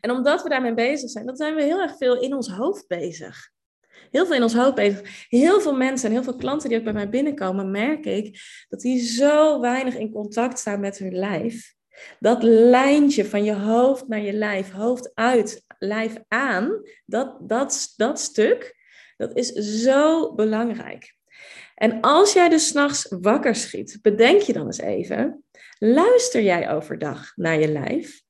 En 0.00 0.10
omdat 0.10 0.42
we 0.42 0.48
daarmee 0.48 0.74
bezig 0.74 1.10
zijn, 1.10 1.26
dan 1.26 1.36
zijn 1.36 1.54
we 1.54 1.62
heel 1.62 1.80
erg 1.80 1.96
veel 1.96 2.20
in 2.20 2.34
ons 2.34 2.48
hoofd 2.48 2.86
bezig 2.86 3.50
heel 4.10 4.26
veel 4.26 4.34
in 4.34 4.42
ons 4.42 4.54
hoofd 4.54 4.74
bezig. 4.74 5.26
Heel 5.28 5.60
veel 5.60 5.76
mensen 5.76 6.08
en 6.08 6.14
heel 6.14 6.24
veel 6.24 6.36
klanten 6.36 6.68
die 6.68 6.78
ook 6.78 6.84
bij 6.84 6.92
mij 6.92 7.08
binnenkomen, 7.08 7.70
merk 7.70 8.04
ik 8.04 8.38
dat 8.68 8.80
die 8.80 9.00
zo 9.00 9.60
weinig 9.60 9.94
in 9.96 10.12
contact 10.12 10.58
staan 10.58 10.80
met 10.80 10.98
hun 10.98 11.14
lijf. 11.14 11.74
Dat 12.18 12.42
lijntje 12.42 13.24
van 13.24 13.44
je 13.44 13.54
hoofd 13.54 14.08
naar 14.08 14.20
je 14.20 14.32
lijf, 14.32 14.70
hoofd 14.70 15.10
uit, 15.14 15.64
lijf 15.82 16.16
aan, 16.28 16.80
dat, 17.04 17.36
dat, 17.40 17.92
dat 17.96 18.20
stuk, 18.20 18.76
dat 19.16 19.36
is 19.36 19.52
zo 19.82 20.34
belangrijk. 20.34 21.14
En 21.74 22.00
als 22.00 22.32
jij 22.32 22.48
dus 22.48 22.66
s'nachts 22.66 23.06
wakker 23.20 23.54
schiet, 23.54 23.98
bedenk 24.02 24.40
je 24.40 24.52
dan 24.52 24.66
eens 24.66 24.80
even, 24.80 25.44
luister 25.78 26.42
jij 26.42 26.70
overdag 26.70 27.32
naar 27.36 27.60
je 27.60 27.68
lijf? 27.68 28.22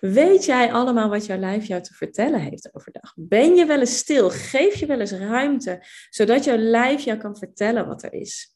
Weet 0.00 0.44
jij 0.44 0.72
allemaal 0.72 1.08
wat 1.08 1.26
jouw 1.26 1.38
lijf 1.38 1.66
jou 1.66 1.82
te 1.82 1.94
vertellen 1.94 2.40
heeft 2.40 2.74
overdag? 2.74 3.12
Ben 3.16 3.54
je 3.54 3.64
wel 3.64 3.80
eens 3.80 3.96
stil? 3.96 4.30
Geef 4.30 4.74
je 4.74 4.86
wel 4.86 5.00
eens 5.00 5.12
ruimte, 5.12 5.82
zodat 6.10 6.44
jouw 6.44 6.56
lijf 6.56 7.00
jou 7.00 7.18
kan 7.18 7.36
vertellen 7.36 7.86
wat 7.86 8.02
er 8.02 8.12
is? 8.12 8.53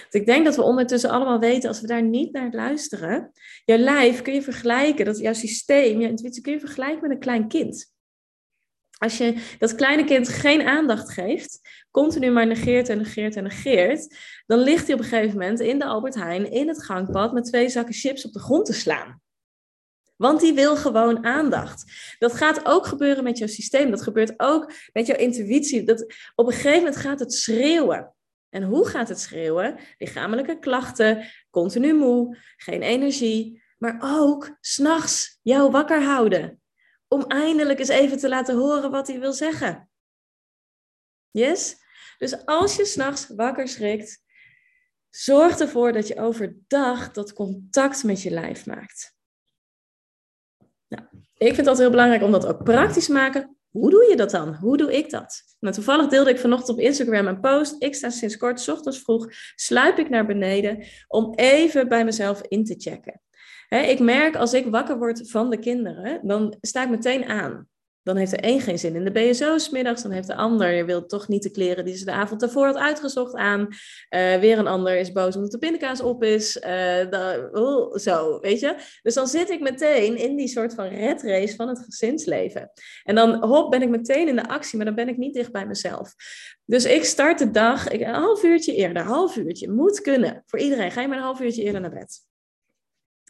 Want 0.00 0.14
ik 0.14 0.26
denk 0.26 0.44
dat 0.44 0.56
we 0.56 0.62
ondertussen 0.62 1.10
allemaal 1.10 1.38
weten, 1.38 1.68
als 1.68 1.80
we 1.80 1.86
daar 1.86 2.02
niet 2.02 2.32
naar 2.32 2.52
luisteren, 2.52 3.30
jouw 3.64 3.78
lijf 3.78 4.22
kun 4.22 4.34
je 4.34 4.42
vergelijken, 4.42 5.04
dat 5.04 5.18
jouw 5.18 5.32
systeem, 5.32 6.00
je 6.00 6.08
intuïtie 6.08 6.42
kun 6.42 6.52
je 6.52 6.60
vergelijken 6.60 7.00
met 7.00 7.10
een 7.10 7.18
klein 7.18 7.48
kind. 7.48 7.90
Als 8.98 9.18
je 9.18 9.54
dat 9.58 9.74
kleine 9.74 10.04
kind 10.04 10.28
geen 10.28 10.62
aandacht 10.62 11.10
geeft, 11.10 11.60
continu 11.90 12.30
maar 12.30 12.46
negeert 12.46 12.88
en 12.88 12.98
negeert 12.98 13.36
en 13.36 13.42
negeert, 13.42 14.16
dan 14.46 14.58
ligt 14.58 14.86
hij 14.86 14.94
op 14.94 15.00
een 15.00 15.06
gegeven 15.06 15.38
moment 15.38 15.60
in 15.60 15.78
de 15.78 15.84
Albert 15.84 16.14
Heijn 16.14 16.50
in 16.50 16.68
het 16.68 16.84
gangpad 16.84 17.32
met 17.32 17.44
twee 17.44 17.68
zakken 17.68 17.94
chips 17.94 18.24
op 18.24 18.32
de 18.32 18.40
grond 18.40 18.66
te 18.66 18.72
slaan. 18.72 19.20
Want 20.16 20.40
die 20.40 20.52
wil 20.52 20.76
gewoon 20.76 21.24
aandacht. 21.24 21.84
Dat 22.18 22.34
gaat 22.34 22.66
ook 22.66 22.86
gebeuren 22.86 23.24
met 23.24 23.38
jouw 23.38 23.48
systeem. 23.48 23.90
Dat 23.90 24.02
gebeurt 24.02 24.34
ook 24.36 24.72
met 24.92 25.06
jouw 25.06 25.16
intuïtie. 25.16 25.84
Dat, 25.84 26.14
op 26.34 26.46
een 26.46 26.52
gegeven 26.52 26.78
moment 26.78 26.96
gaat 26.96 27.20
het 27.20 27.32
schreeuwen. 27.32 28.14
En 28.52 28.62
hoe 28.62 28.88
gaat 28.88 29.08
het 29.08 29.20
schreeuwen? 29.20 29.78
Lichamelijke 29.98 30.58
klachten, 30.58 31.26
continu 31.50 31.94
moe, 31.94 32.38
geen 32.56 32.82
energie. 32.82 33.62
Maar 33.78 33.98
ook 34.02 34.56
s'nachts 34.60 35.38
jou 35.42 35.70
wakker 35.70 36.02
houden. 36.02 36.62
Om 37.08 37.22
eindelijk 37.22 37.78
eens 37.78 37.88
even 37.88 38.18
te 38.18 38.28
laten 38.28 38.56
horen 38.56 38.90
wat 38.90 39.06
hij 39.06 39.20
wil 39.20 39.32
zeggen. 39.32 39.90
Yes? 41.30 41.76
Dus 42.18 42.46
als 42.46 42.76
je 42.76 42.84
s'nachts 42.84 43.26
wakker 43.26 43.68
schrikt, 43.68 44.24
zorg 45.10 45.58
ervoor 45.58 45.92
dat 45.92 46.08
je 46.08 46.20
overdag 46.20 47.10
dat 47.12 47.32
contact 47.32 48.04
met 48.04 48.22
je 48.22 48.30
lijf 48.30 48.66
maakt. 48.66 49.16
Nou, 50.88 51.04
ik 51.36 51.54
vind 51.54 51.66
dat 51.66 51.78
heel 51.78 51.90
belangrijk 51.90 52.22
om 52.22 52.32
dat 52.32 52.46
ook 52.46 52.64
praktisch 52.64 53.06
te 53.06 53.12
maken. 53.12 53.56
Hoe 53.72 53.90
doe 53.90 54.06
je 54.10 54.16
dat 54.16 54.30
dan? 54.30 54.54
Hoe 54.54 54.76
doe 54.76 54.96
ik 54.96 55.10
dat? 55.10 55.42
Nou, 55.60 55.74
toevallig 55.74 56.06
deelde 56.06 56.30
ik 56.30 56.38
vanochtend 56.38 56.78
op 56.78 56.84
Instagram 56.84 57.26
een 57.26 57.40
post. 57.40 57.76
Ik 57.78 57.94
sta 57.94 58.10
sinds 58.10 58.36
kort, 58.36 58.68
ochtends 58.68 59.02
vroeg, 59.02 59.28
sluip 59.54 59.98
ik 59.98 60.08
naar 60.08 60.26
beneden 60.26 60.84
om 61.08 61.34
even 61.34 61.88
bij 61.88 62.04
mezelf 62.04 62.42
in 62.48 62.64
te 62.64 62.74
checken. 62.78 63.20
ik 63.68 63.98
merk 63.98 64.36
als 64.36 64.52
ik 64.52 64.66
wakker 64.66 64.98
word 64.98 65.30
van 65.30 65.50
de 65.50 65.58
kinderen, 65.58 66.26
dan 66.26 66.56
sta 66.60 66.82
ik 66.82 66.90
meteen 66.90 67.24
aan. 67.24 67.68
Dan 68.02 68.16
heeft 68.16 68.32
er 68.32 68.40
één 68.40 68.60
geen 68.60 68.78
zin 68.78 68.94
in 68.94 69.04
de 69.04 69.10
BSO 69.10 69.58
smiddags. 69.58 70.02
Dan 70.02 70.10
heeft 70.10 70.26
de 70.26 70.34
ander, 70.34 70.70
je 70.70 70.84
wilt 70.84 71.08
toch 71.08 71.28
niet 71.28 71.42
de 71.42 71.50
kleren 71.50 71.84
die 71.84 71.96
ze 71.96 72.04
de 72.04 72.12
avond 72.12 72.40
daarvoor 72.40 72.66
had 72.66 72.76
uitgezocht 72.76 73.34
aan. 73.34 73.60
Uh, 73.60 74.34
weer 74.34 74.58
een 74.58 74.66
ander 74.66 74.96
is 74.96 75.12
boos 75.12 75.36
omdat 75.36 75.50
de 75.50 75.58
pindakaas 75.58 76.00
op 76.00 76.22
is. 76.22 76.56
Uh, 76.56 77.90
zo, 77.94 78.40
weet 78.40 78.60
je. 78.60 78.76
Dus 79.02 79.14
dan 79.14 79.26
zit 79.26 79.50
ik 79.50 79.60
meteen 79.60 80.16
in 80.16 80.36
die 80.36 80.48
soort 80.48 80.74
van 80.74 80.86
red 80.86 81.22
race 81.22 81.56
van 81.56 81.68
het 81.68 81.78
gezinsleven. 81.78 82.70
En 83.02 83.14
dan 83.14 83.44
hop, 83.44 83.70
ben 83.70 83.82
ik 83.82 83.88
meteen 83.88 84.28
in 84.28 84.36
de 84.36 84.48
actie, 84.48 84.76
maar 84.76 84.86
dan 84.86 84.94
ben 84.94 85.08
ik 85.08 85.16
niet 85.16 85.34
dicht 85.34 85.52
bij 85.52 85.66
mezelf. 85.66 86.14
Dus 86.64 86.84
ik 86.84 87.04
start 87.04 87.38
de 87.38 87.50
dag 87.50 87.88
ik, 87.88 88.00
een 88.00 88.14
half 88.14 88.42
uurtje 88.42 88.74
eerder, 88.74 88.96
een 88.96 89.08
half 89.08 89.36
uurtje. 89.36 89.70
Moet 89.70 90.00
kunnen. 90.00 90.42
Voor 90.46 90.58
iedereen. 90.58 90.90
Ga 90.90 91.00
je 91.00 91.08
maar 91.08 91.16
een 91.16 91.22
half 91.22 91.40
uurtje 91.40 91.62
eerder 91.62 91.80
naar 91.80 91.90
bed. 91.90 92.31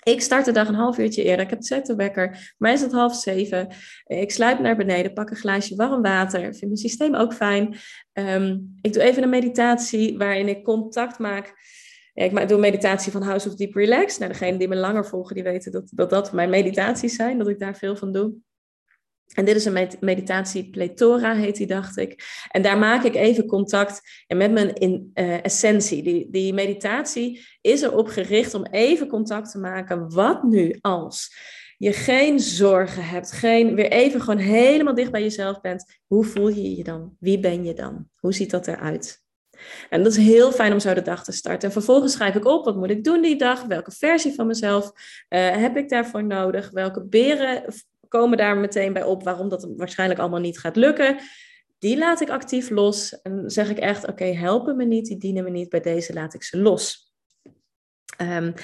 Ik 0.03 0.21
start 0.21 0.45
de 0.45 0.53
dag 0.53 0.69
een 0.69 0.75
half 0.75 0.99
uurtje 0.99 1.23
eerder. 1.23 1.45
Ik 1.45 1.51
heb 1.51 1.63
zet 1.63 1.95
wekker. 1.95 2.55
mij 2.59 2.73
is 2.73 2.81
het 2.81 2.93
half 2.93 3.15
zeven. 3.15 3.69
Ik 4.05 4.31
sluip 4.31 4.59
naar 4.59 4.77
beneden, 4.77 5.13
pak 5.13 5.31
een 5.31 5.37
glaasje 5.37 5.77
warm 5.77 6.03
water. 6.03 6.41
Vind 6.41 6.61
mijn 6.61 6.77
systeem 6.77 7.15
ook 7.15 7.35
fijn. 7.35 7.77
Ehm, 8.13 8.59
ik 8.81 8.93
doe 8.93 9.03
even 9.03 9.23
een 9.23 9.29
meditatie 9.29 10.19
waarin 10.19 10.49
ik 10.49 10.65
contact 10.65 11.19
maak. 11.19 11.55
Ik 12.15 12.49
doe 12.49 12.59
meditatie 12.59 13.13
van 13.13 13.23
House 13.23 13.49
of 13.49 13.55
Deep 13.55 13.75
Relax. 13.75 14.19
Nou, 14.19 14.33
degenen 14.33 14.59
die 14.59 14.69
me 14.69 14.77
langer 14.77 15.07
volgen, 15.07 15.35
die 15.35 15.45
weten 15.45 15.87
dat 15.91 16.11
dat 16.11 16.33
mijn 16.33 16.51
meditaties 16.51 17.15
zijn. 17.15 17.39
Dat 17.39 17.49
ik 17.49 17.59
daar 17.59 17.77
veel 17.77 17.97
van 17.97 18.13
doe. 18.13 18.35
En 19.35 19.45
dit 19.45 19.57
is 19.57 19.65
een 19.65 19.89
meditatie, 20.01 20.71
Pletora 20.71 21.35
heet 21.35 21.57
die, 21.57 21.67
dacht 21.67 21.97
ik. 21.97 22.25
En 22.49 22.63
daar 22.63 22.79
maak 22.79 23.05
ik 23.05 23.15
even 23.15 23.47
contact 23.47 24.01
met 24.27 24.53
mijn 24.53 24.75
in, 24.75 25.11
uh, 25.15 25.45
essentie. 25.45 26.03
Die, 26.03 26.29
die 26.31 26.55
meditatie 26.55 27.47
is 27.61 27.83
erop 27.83 28.09
gericht 28.09 28.55
om 28.55 28.65
even 28.65 29.09
contact 29.09 29.51
te 29.51 29.59
maken. 29.59 30.11
Wat 30.11 30.43
nu 30.43 30.79
als 30.81 31.35
je 31.79 31.93
geen 31.93 32.41
zorgen 32.41 33.05
hebt, 33.05 33.33
geen, 33.33 33.75
weer 33.75 33.91
even 33.91 34.21
gewoon 34.21 34.41
helemaal 34.41 34.95
dicht 34.95 35.11
bij 35.11 35.23
jezelf 35.23 35.61
bent. 35.61 35.99
Hoe 36.07 36.25
voel 36.25 36.49
je 36.49 36.77
je 36.77 36.85
dan? 36.85 37.17
Wie 37.19 37.41
ben 37.41 37.65
je 37.65 37.75
dan? 37.75 38.09
Hoe 38.17 38.35
ziet 38.35 38.51
dat 38.51 38.67
eruit? 38.67 39.21
En 39.91 40.03
dat 40.03 40.13
is 40.13 40.25
heel 40.25 40.53
fijn 40.53 40.73
om 40.73 40.81
zo 40.81 40.95
de 40.95 41.03
dag 41.03 41.25
te 41.25 41.33
starten. 41.33 41.69
En 41.69 41.75
vervolgens 41.75 42.13
schrijf 42.13 42.35
ik 42.35 42.45
op, 42.45 42.65
wat 42.65 42.77
moet 42.77 42.91
ik 42.91 43.05
doen 43.05 43.23
die 43.23 43.37
dag? 43.37 43.65
Welke 43.65 43.91
versie 43.91 44.35
van 44.35 44.47
mezelf 44.47 44.93
uh, 45.29 45.51
heb 45.51 45.77
ik 45.77 45.89
daarvoor 45.89 46.25
nodig? 46.25 46.71
Welke 46.71 47.05
beren 47.05 47.65
komen 48.19 48.39
daar 48.39 48.57
meteen 48.57 48.93
bij 48.93 49.05
op 49.05 49.23
waarom 49.23 49.49
dat 49.49 49.69
waarschijnlijk 49.77 50.21
allemaal 50.21 50.41
niet 50.41 50.59
gaat 50.59 50.77
lukken. 50.77 51.19
Die 51.79 51.99
laat 51.99 52.21
ik 52.21 52.31
actief 52.31 52.71
los 52.71 53.21
en 53.21 53.51
zeg 53.51 53.71
ik 53.71 53.79
echt, 53.79 54.09
oké, 54.09 54.25
helpen 54.25 54.77
me 54.77 54.85
niet, 54.85 55.07
die 55.07 55.19
dienen 55.19 55.45
me 55.45 55.51
niet, 55.51 55.69
bij 55.69 55.81
deze 55.81 56.13
laat 56.13 56.35
ik 56.35 56.43
ze 56.43 56.59
los. 56.59 57.12
Um, 58.21 58.55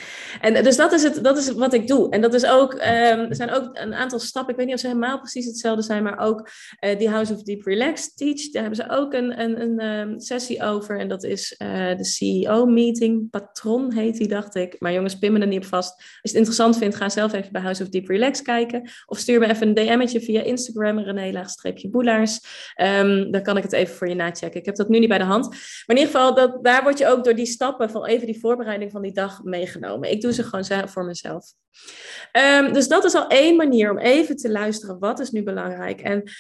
en 0.41 0.63
dus 0.65 0.77
dat 0.77 0.93
is, 0.93 1.03
het, 1.03 1.25
dat 1.25 1.39
is 1.39 1.53
wat 1.53 1.73
ik 1.73 1.87
doe. 1.87 2.11
En 2.11 2.21
dat 2.21 2.35
is 2.35 2.47
ook, 2.47 2.73
um, 2.73 2.81
er 2.81 3.35
zijn 3.35 3.51
ook 3.51 3.71
een 3.73 3.95
aantal 3.95 4.19
stappen, 4.19 4.51
ik 4.51 4.57
weet 4.57 4.67
niet 4.67 4.75
of 4.75 4.81
ze 4.81 4.87
helemaal 4.87 5.19
precies 5.19 5.47
hetzelfde 5.47 5.83
zijn, 5.83 6.03
maar 6.03 6.19
ook 6.19 6.49
uh, 6.85 6.99
die 6.99 7.09
House 7.09 7.35
of 7.35 7.43
Deep 7.43 7.65
Relax 7.65 8.15
Teach, 8.15 8.51
daar 8.51 8.63
hebben 8.63 8.85
ze 8.85 8.91
ook 8.91 9.13
een, 9.13 9.41
een, 9.41 9.61
een 9.61 9.85
um, 9.85 10.21
sessie 10.21 10.63
over. 10.63 10.99
En 10.99 11.09
dat 11.09 11.25
is 11.25 11.55
uh, 11.59 11.97
de 11.97 12.05
CEO-meeting, 12.05 13.31
Patron 13.31 13.93
heet 13.93 14.17
die, 14.17 14.29
dacht 14.29 14.55
ik. 14.55 14.77
Maar 14.79 14.93
jongens, 14.93 15.19
pin 15.19 15.33
me 15.33 15.39
er 15.39 15.47
niet 15.47 15.63
op 15.63 15.65
vast. 15.65 15.93
Als 15.93 16.07
je 16.07 16.29
het 16.29 16.37
interessant 16.37 16.79
vindt, 16.79 16.97
ga 16.97 17.09
zelf 17.09 17.33
even 17.33 17.53
bij 17.53 17.63
House 17.63 17.83
of 17.83 17.89
Deep 17.89 18.09
Relax 18.09 18.43
kijken. 18.43 18.91
Of 19.07 19.19
stuur 19.19 19.41
me 19.41 19.49
even 19.49 19.69
een 19.69 19.75
DM'tje 19.75 20.21
via 20.21 20.43
Instagram, 20.43 20.99
René-boelaars. 20.99 22.41
dan 23.31 23.43
kan 23.43 23.57
ik 23.57 23.63
het 23.63 23.73
even 23.73 23.95
voor 23.95 24.09
je 24.09 24.15
nachecken. 24.15 24.61
Ik 24.61 24.67
heb 24.67 24.77
dat 24.77 24.89
nu 24.89 24.99
niet 24.99 25.09
bij 25.09 25.19
de 25.19 25.25
hand. 25.25 25.49
Maar 25.49 25.97
in 25.97 25.97
ieder 25.97 26.13
geval, 26.13 26.35
dat, 26.35 26.65
daar 26.65 26.83
word 26.83 26.99
je 26.99 27.07
ook 27.07 27.25
door 27.25 27.35
die 27.35 27.47
stappen 27.47 27.91
van 27.91 28.07
even 28.07 28.27
die 28.27 28.41
voorbereiding 28.41 28.91
van 28.91 29.03
die 29.03 29.13
dag 29.13 29.38
meegenomen. 29.45 30.11
Ik 30.11 30.21
doe 30.21 30.33
ze 30.33 30.43
gewoon 30.43 30.89
voor 30.89 31.05
mezelf. 31.05 31.53
Um, 32.33 32.73
dus 32.73 32.89
dat 32.89 33.05
is 33.05 33.15
al 33.15 33.29
één 33.29 33.57
manier 33.57 33.91
om 33.91 33.99
even 33.99 34.37
te 34.37 34.51
luisteren. 34.51 34.99
Wat 34.99 35.21
is 35.21 35.31
nu 35.31 35.43
belangrijk? 35.43 36.01
En 36.01 36.31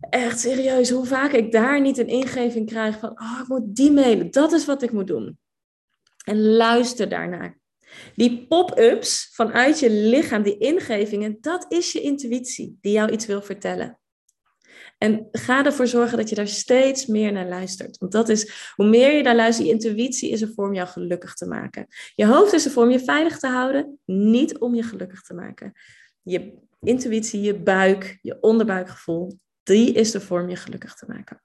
echt 0.00 0.40
serieus, 0.40 0.90
hoe 0.90 1.06
vaak 1.06 1.32
ik 1.32 1.52
daar 1.52 1.80
niet 1.80 1.98
een 1.98 2.08
ingeving 2.08 2.66
krijg 2.66 2.98
van, 2.98 3.10
oh, 3.10 3.38
ik 3.42 3.48
moet 3.48 3.76
die 3.76 3.92
mailen. 3.92 4.30
Dat 4.30 4.52
is 4.52 4.64
wat 4.64 4.82
ik 4.82 4.92
moet 4.92 5.06
doen. 5.06 5.38
En 6.24 6.46
luister 6.46 7.08
daarnaar. 7.08 7.58
Die 8.14 8.46
pop-ups 8.46 9.30
vanuit 9.32 9.78
je 9.78 9.90
lichaam, 9.90 10.42
die 10.42 10.58
ingevingen, 10.58 11.36
dat 11.40 11.66
is 11.68 11.92
je 11.92 12.00
intuïtie 12.00 12.78
die 12.80 12.92
jou 12.92 13.10
iets 13.10 13.26
wil 13.26 13.42
vertellen. 13.42 13.99
En 14.98 15.28
ga 15.32 15.64
ervoor 15.64 15.86
zorgen 15.86 16.18
dat 16.18 16.28
je 16.28 16.34
daar 16.34 16.48
steeds 16.48 17.06
meer 17.06 17.32
naar 17.32 17.48
luistert. 17.48 17.98
Want 17.98 18.12
dat 18.12 18.28
is, 18.28 18.72
hoe 18.74 18.88
meer 18.88 19.16
je 19.16 19.22
daar 19.22 19.36
luistert, 19.36 19.66
je 19.66 19.72
intuïtie 19.72 20.30
is 20.30 20.42
er 20.42 20.52
voor 20.54 20.66
om 20.66 20.74
jou 20.74 20.88
gelukkig 20.88 21.34
te 21.34 21.46
maken. 21.46 21.86
Je 22.14 22.26
hoofd 22.26 22.52
is 22.52 22.64
er 22.64 22.70
voor 22.70 22.82
om 22.82 22.90
je 22.90 23.04
veilig 23.04 23.38
te 23.38 23.48
houden, 23.48 23.98
niet 24.04 24.58
om 24.58 24.74
je 24.74 24.82
gelukkig 24.82 25.22
te 25.22 25.34
maken. 25.34 25.72
Je 26.22 26.52
intuïtie, 26.82 27.40
je 27.40 27.54
buik, 27.54 28.18
je 28.22 28.36
onderbuikgevoel, 28.40 29.38
die 29.62 29.92
is 29.92 30.14
er 30.14 30.20
voor 30.20 30.40
om 30.40 30.48
je 30.48 30.56
gelukkig 30.56 30.94
te 30.94 31.04
maken. 31.08 31.42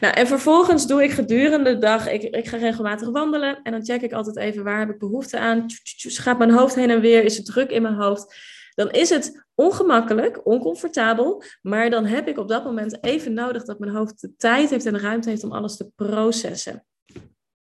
Nou, 0.00 0.14
en 0.14 0.26
vervolgens 0.26 0.86
doe 0.86 1.02
ik 1.02 1.10
gedurende 1.10 1.72
de 1.72 1.78
dag, 1.78 2.08
ik, 2.08 2.22
ik 2.22 2.48
ga 2.48 2.56
regelmatig 2.56 3.08
wandelen 3.08 3.62
en 3.62 3.72
dan 3.72 3.84
check 3.84 4.02
ik 4.02 4.12
altijd 4.12 4.36
even 4.36 4.64
waar 4.64 4.78
heb 4.78 4.90
ik 4.90 4.98
behoefte 4.98 5.38
aan. 5.38 5.64
Gaat 5.96 6.38
mijn 6.38 6.50
hoofd 6.50 6.74
heen 6.74 6.90
en 6.90 7.00
weer, 7.00 7.24
is 7.24 7.36
het 7.36 7.46
druk 7.46 7.70
in 7.70 7.82
mijn 7.82 7.94
hoofd? 7.94 8.36
Dan 8.76 8.90
is 8.90 9.10
het 9.10 9.46
ongemakkelijk, 9.54 10.46
oncomfortabel, 10.46 11.42
maar 11.62 11.90
dan 11.90 12.04
heb 12.04 12.28
ik 12.28 12.38
op 12.38 12.48
dat 12.48 12.64
moment 12.64 13.04
even 13.04 13.32
nodig 13.32 13.64
dat 13.64 13.78
mijn 13.78 13.92
hoofd 13.92 14.20
de 14.20 14.36
tijd 14.36 14.70
heeft 14.70 14.86
en 14.86 14.92
de 14.92 14.98
ruimte 14.98 15.28
heeft 15.28 15.44
om 15.44 15.52
alles 15.52 15.76
te 15.76 15.90
processen. 15.94 16.86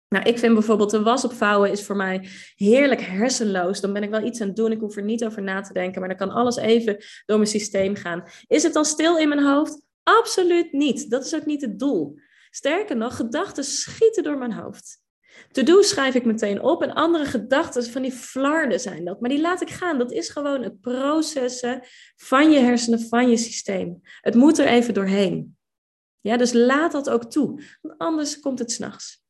Nou, 0.09 0.25
ik 0.25 0.39
vind 0.39 0.55
bijvoorbeeld 0.55 0.91
de 0.91 1.03
was 1.03 1.25
opvouwen 1.25 1.71
is 1.71 1.83
voor 1.85 1.97
mij 1.97 2.29
heerlijk 2.55 3.01
hersenloos. 3.01 3.81
Dan 3.81 3.93
ben 3.93 4.03
ik 4.03 4.11
wel 4.11 4.25
iets 4.25 4.41
aan 4.41 4.47
het 4.47 4.57
doen, 4.57 4.73
ik 4.73 4.81
hoef 4.81 4.97
er 4.97 5.03
niet 5.03 5.25
over 5.25 5.43
na 5.43 5.61
te 5.61 5.73
denken, 5.73 6.01
maar 6.01 6.09
dan 6.09 6.19
kan 6.19 6.37
alles 6.37 6.57
even 6.57 6.97
door 7.27 7.37
mijn 7.37 7.51
systeem 7.51 7.95
gaan. 7.95 8.25
Is 8.47 8.63
het 8.63 8.73
dan 8.73 8.85
stil 8.85 9.19
in 9.19 9.29
mijn 9.29 9.45
hoofd? 9.45 9.83
Absoluut 10.03 10.73
niet. 10.73 11.11
Dat 11.11 11.25
is 11.25 11.35
ook 11.35 11.47
niet 11.47 11.61
het 11.61 11.79
doel. 11.79 12.19
Sterker 12.51 12.97
nog, 12.97 13.17
gedachten 13.17 13.65
schieten 13.65 14.23
door 14.23 14.39
mijn 14.39 14.53
hoofd. 14.53 15.02
To-do 15.51 15.83
schrijf 15.83 16.15
ik 16.15 16.25
meteen 16.25 16.63
op 16.63 16.83
en 16.83 16.95
andere 16.95 17.25
gedachten 17.25 17.85
van 17.85 18.03
die 18.03 18.13
flarden 18.13 18.81
zijn 18.81 19.05
dat. 19.05 19.21
Maar 19.21 19.31
die 19.31 19.41
laat 19.41 19.63
ik 19.63 19.71
gaan. 19.71 19.99
Dat 19.99 20.13
is 20.13 20.29
gewoon 20.29 20.63
het 20.63 20.81
processen 20.81 21.81
van 22.17 22.51
je 22.51 22.59
hersenen, 22.59 23.01
van 23.01 23.31
je 23.31 23.37
systeem. 23.37 24.01
Het 24.21 24.35
moet 24.35 24.59
er 24.59 24.67
even 24.67 24.95
doorheen. 24.95 25.57
Ja, 26.21 26.37
dus 26.37 26.53
laat 26.53 26.93
dat 26.93 27.11
ook 27.11 27.25
toe. 27.25 27.63
Want 27.81 27.99
anders 27.99 28.41
komt 28.41 28.59
het 28.59 28.73
s'nachts. 28.73 29.22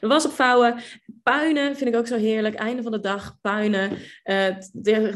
De 0.00 0.06
was 0.06 0.26
opvouwen, 0.26 0.74
puinen 1.22 1.76
vind 1.76 1.90
ik 1.90 1.96
ook 1.96 2.06
zo 2.06 2.16
heerlijk. 2.16 2.54
Einde 2.54 2.82
van 2.82 2.92
de 2.92 3.00
dag, 3.00 3.38
puinen. 3.40 3.90
Uh, 4.24 4.46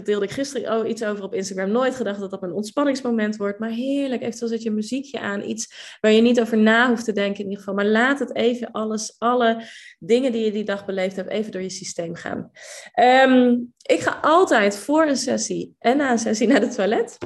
deelde 0.05 0.25
ik 0.25 0.31
gisteren 0.31 0.91
iets 0.91 1.05
over 1.05 1.25
op 1.25 1.35
Instagram. 1.35 1.71
Nooit 1.71 1.95
gedacht 1.95 2.21
dat 2.21 2.31
dat 2.31 2.43
een 2.43 2.53
ontspanningsmoment 2.53 3.37
wordt. 3.37 3.59
Maar 3.59 3.71
heerlijk. 3.71 4.23
Eventueel 4.23 4.51
zet 4.51 4.63
je 4.63 4.71
muziekje 4.71 5.21
aan. 5.21 5.43
Iets 5.43 5.97
waar 6.01 6.13
je 6.13 6.23
niet 6.23 6.41
over 6.41 6.59
na 6.59 6.89
hoeft 6.89 7.05
te 7.05 7.13
denken 7.13 7.39
in 7.39 7.45
ieder 7.45 7.59
geval. 7.59 7.75
Maar 7.75 7.87
laat 7.87 8.19
het 8.19 8.35
even 8.35 8.71
alles, 8.71 9.15
alle 9.19 9.63
dingen 9.99 10.33
die 10.33 10.45
je 10.45 10.53
die 10.53 10.65
dag 10.65 10.85
beleefd 10.85 11.17
hebt, 11.17 11.31
even 11.31 11.53
door 11.53 11.63
je 11.63 11.71
systeem 11.71 12.15
gaan. 12.15 12.51
Ehm, 12.93 13.57
ik 13.83 14.01
ga 14.01 14.19
altijd 14.23 14.77
voor 14.77 15.07
een 15.07 15.17
sessie 15.17 15.75
en 15.79 15.97
na 15.97 16.11
een 16.11 16.19
sessie 16.19 16.47
naar 16.51 16.61
de 16.61 16.69
toilet. 16.69 17.19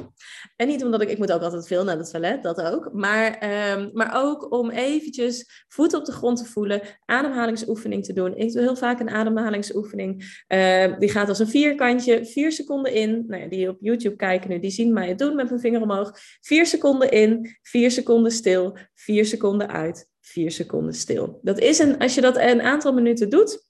En 0.55 0.67
niet 0.67 0.83
omdat 0.83 1.01
ik, 1.01 1.09
ik 1.09 1.17
moet 1.17 1.31
ook 1.31 1.41
altijd 1.41 1.67
veel 1.67 1.83
naar 1.83 1.97
het 1.97 2.09
toilet, 2.11 2.43
dat 2.43 2.61
ook. 2.61 2.89
Maar, 2.93 3.37
ehm, 3.37 3.89
maar 3.93 4.11
ook 4.13 4.51
om 4.51 4.69
eventjes 4.69 5.65
voet 5.67 5.93
op 5.93 6.05
de 6.05 6.11
grond 6.11 6.37
te 6.37 6.45
voelen, 6.45 6.81
ademhalingsoefening 7.15 8.05
te 8.05 8.13
doen. 8.13 8.37
Ik 8.37 8.51
doe 8.53 8.61
heel 8.61 8.75
vaak 8.75 8.99
een 8.99 9.09
ademhalingsoefening. 9.09 10.43
Uh, 10.47 10.99
die 10.99 11.09
gaat 11.09 11.29
als 11.29 11.39
een 11.39 11.47
vierkantje, 11.47 12.25
vier 12.25 12.51
seconden 12.51 12.93
in. 12.93 13.23
Nou 13.27 13.41
ja, 13.41 13.47
die 13.49 13.69
op 13.69 13.77
YouTube 13.79 14.15
kijken 14.15 14.49
nu, 14.49 14.59
die 14.59 14.71
zien 14.71 14.93
mij 14.93 15.07
het 15.07 15.19
doen 15.19 15.35
met 15.35 15.49
mijn 15.49 15.61
vinger 15.61 15.81
omhoog. 15.81 16.17
Vier 16.41 16.65
seconden 16.65 17.11
in, 17.11 17.57
vier 17.61 17.91
seconden 17.91 18.31
stil, 18.31 18.77
vier 18.93 19.25
seconden 19.25 19.67
uit, 19.67 20.09
vier 20.21 20.51
seconden 20.51 20.93
stil. 20.93 21.39
Dat 21.41 21.59
is 21.59 21.79
een, 21.79 21.97
als 21.97 22.15
je 22.15 22.21
dat 22.21 22.37
een 22.37 22.61
aantal 22.61 22.93
minuten 22.93 23.29
doet, 23.29 23.63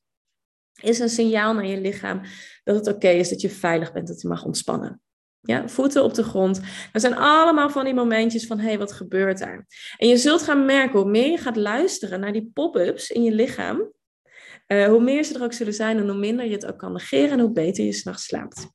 is 0.81 0.99
een 0.99 1.10
signaal 1.10 1.53
naar 1.53 1.67
je 1.67 1.81
lichaam 1.81 2.21
dat 2.63 2.75
het 2.75 2.95
oké 2.95 3.10
is, 3.10 3.29
dat 3.29 3.41
je 3.41 3.49
veilig 3.49 3.93
bent, 3.93 4.08
dat 4.08 4.21
je 4.21 4.27
mag 4.27 4.45
ontspannen. 4.45 5.01
Ja, 5.45 5.67
voeten 5.67 6.03
op 6.03 6.13
de 6.13 6.23
grond. 6.23 6.62
Dat 6.91 7.01
zijn 7.01 7.15
allemaal 7.15 7.69
van 7.69 7.84
die 7.84 7.93
momentjes 7.93 8.47
van, 8.47 8.60
hé, 8.60 8.67
hey, 8.67 8.77
wat 8.77 8.91
gebeurt 8.91 9.39
daar? 9.39 9.65
En 9.97 10.08
je 10.08 10.17
zult 10.17 10.41
gaan 10.41 10.65
merken, 10.65 10.99
hoe 10.99 11.10
meer 11.10 11.31
je 11.31 11.38
gaat 11.38 11.55
luisteren 11.55 12.19
naar 12.19 12.31
die 12.31 12.51
pop-ups 12.53 13.12
in 13.12 13.23
je 13.23 13.31
lichaam, 13.31 13.91
uh, 14.67 14.86
hoe 14.86 15.03
meer 15.03 15.23
ze 15.23 15.34
er 15.34 15.43
ook 15.43 15.53
zullen 15.53 15.73
zijn 15.73 15.97
en 15.97 16.10
hoe 16.10 16.17
minder 16.17 16.45
je 16.45 16.51
het 16.51 16.65
ook 16.65 16.77
kan 16.77 16.91
negeren 16.91 17.31
en 17.31 17.39
hoe 17.39 17.51
beter 17.51 17.86
je 17.86 17.93
s'nachts 17.93 18.25
slaapt. 18.25 18.67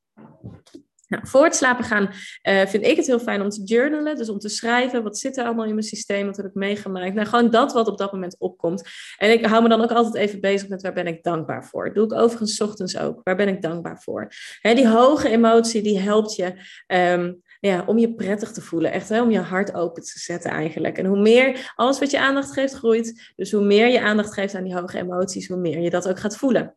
Nou, 1.11 1.27
voor 1.27 1.45
het 1.45 1.57
slapen 1.57 1.85
gaan 1.85 2.11
uh, 2.43 2.67
vind 2.67 2.87
ik 2.87 2.97
het 2.97 3.07
heel 3.07 3.19
fijn 3.19 3.43
om 3.43 3.49
te 3.49 3.63
journalen. 3.63 4.17
Dus 4.17 4.29
om 4.29 4.39
te 4.39 4.49
schrijven, 4.49 5.03
wat 5.03 5.19
zit 5.19 5.37
er 5.37 5.45
allemaal 5.45 5.65
in 5.65 5.75
mijn 5.75 5.87
systeem, 5.87 6.27
wat 6.27 6.37
heb 6.37 6.47
ik 6.47 6.55
meegemaakt. 6.55 7.15
Nou, 7.15 7.27
gewoon 7.27 7.51
dat 7.51 7.73
wat 7.73 7.89
op 7.89 7.99
dat 7.99 8.13
moment 8.13 8.37
opkomt. 8.39 8.89
En 9.17 9.31
ik 9.31 9.47
hou 9.47 9.63
me 9.63 9.69
dan 9.69 9.81
ook 9.81 9.93
altijd 9.93 10.15
even 10.15 10.41
bezig 10.41 10.69
met 10.69 10.83
waar 10.83 10.93
ben 10.93 11.07
ik 11.07 11.23
dankbaar 11.23 11.65
voor. 11.65 11.85
Dat 11.85 11.95
doe 11.95 12.05
ik 12.05 12.13
overigens 12.13 12.61
ochtends 12.61 12.99
ook. 12.99 13.21
Waar 13.25 13.37
ben 13.37 13.49
ik 13.49 13.63
dankbaar 13.63 14.03
voor? 14.03 14.29
Die 14.63 14.89
hoge 14.89 15.29
emotie, 15.29 15.83
die 15.83 15.99
helpt 15.99 16.37
je 16.37 16.55
um, 16.87 17.43
ja, 17.61 17.85
om 17.87 17.99
je 17.99 18.15
prettig 18.15 18.53
te 18.53 18.61
voelen. 18.61 18.93
Echt 18.93 19.09
hè, 19.09 19.23
om 19.23 19.31
je 19.31 19.39
hart 19.39 19.75
open 19.75 20.03
te 20.03 20.19
zetten 20.19 20.51
eigenlijk. 20.51 20.99
En 20.99 21.07
hoe 21.07 21.21
meer, 21.21 21.73
alles 21.75 21.99
wat 21.99 22.11
je 22.11 22.21
aandacht 22.21 22.53
geeft, 22.53 22.75
groeit. 22.75 23.33
Dus 23.37 23.53
hoe 23.53 23.65
meer 23.65 23.87
je 23.87 24.01
aandacht 24.01 24.35
geeft 24.35 24.55
aan 24.55 24.65
die 24.65 24.75
hoge 24.75 24.99
emoties, 24.99 25.49
hoe 25.49 25.57
meer 25.57 25.81
je 25.81 25.91
dat 25.91 26.09
ook 26.09 26.19
gaat 26.19 26.37
voelen. 26.37 26.75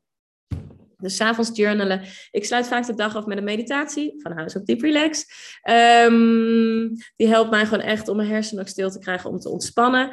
Dus 1.03 1.15
s'avonds 1.15 1.49
journalen. 1.53 2.01
Ik 2.31 2.45
sluit 2.45 2.67
vaak 2.67 2.85
de 2.85 2.95
dag 2.95 3.15
af 3.15 3.25
met 3.25 3.37
een 3.37 3.43
meditatie 3.43 4.13
van 4.17 4.31
House 4.31 4.59
of 4.59 4.63
Deep 4.63 4.81
Relax. 4.81 5.25
Um, 6.07 6.91
die 7.15 7.27
helpt 7.27 7.51
mij 7.51 7.65
gewoon 7.65 7.83
echt 7.85 8.07
om 8.07 8.17
mijn 8.17 8.29
hersenen 8.29 8.63
ook 8.63 8.69
stil 8.69 8.89
te 8.89 8.99
krijgen, 8.99 9.29
om 9.29 9.39
te 9.39 9.49
ontspannen. 9.49 10.09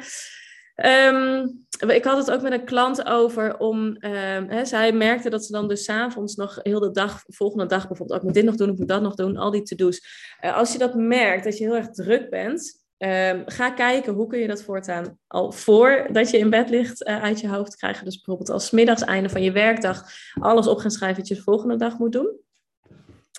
Um, 0.85 1.65
ik 1.87 2.03
had 2.03 2.17
het 2.17 2.31
ook 2.31 2.41
met 2.41 2.51
een 2.51 2.65
klant 2.65 3.05
over 3.05 3.57
om, 3.57 3.97
um, 3.99 4.65
zij 4.65 4.91
merkte 4.91 5.29
dat 5.29 5.45
ze 5.45 5.51
dan 5.51 5.67
dus 5.67 5.83
s'avonds 5.83 6.35
nog 6.35 6.59
heel 6.61 6.79
de 6.79 6.91
dag, 6.91 7.23
volgende 7.27 7.65
dag 7.65 7.87
bijvoorbeeld, 7.87 8.19
oh, 8.19 8.25
moet 8.25 8.33
dit 8.33 8.45
nog 8.45 8.55
doen, 8.55 8.69
ik 8.69 8.77
moet 8.77 8.87
dat 8.87 9.01
nog 9.01 9.15
doen, 9.15 9.37
al 9.37 9.51
die 9.51 9.61
to-do's. 9.61 10.01
Uh, 10.41 10.57
als 10.57 10.71
je 10.71 10.77
dat 10.77 10.95
merkt, 10.95 11.43
dat 11.43 11.57
je 11.57 11.63
heel 11.63 11.75
erg 11.75 11.89
druk 11.89 12.29
bent, 12.29 12.80
Um, 13.03 13.43
ga 13.45 13.71
kijken 13.71 14.13
hoe 14.13 14.27
kun 14.27 14.39
je 14.39 14.47
dat 14.47 14.63
voortaan 14.63 15.17
al 15.27 15.51
voordat 15.51 16.29
je 16.29 16.37
in 16.37 16.49
bed 16.49 16.69
ligt 16.69 17.07
uh, 17.07 17.23
uit 17.23 17.39
je 17.39 17.47
hoofd 17.47 17.75
krijgen. 17.75 18.05
Dus 18.05 18.15
bijvoorbeeld 18.15 18.49
als 18.49 18.71
middags 18.71 19.01
einde 19.01 19.29
van 19.29 19.41
je 19.41 19.51
werkdag 19.51 20.03
alles 20.39 20.67
op 20.67 20.77
gaan 20.77 20.91
schrijven 20.91 21.17
wat 21.17 21.27
je 21.27 21.35
de 21.35 21.41
volgende 21.41 21.75
dag 21.75 21.97
moet 21.97 22.11
doen. 22.11 22.39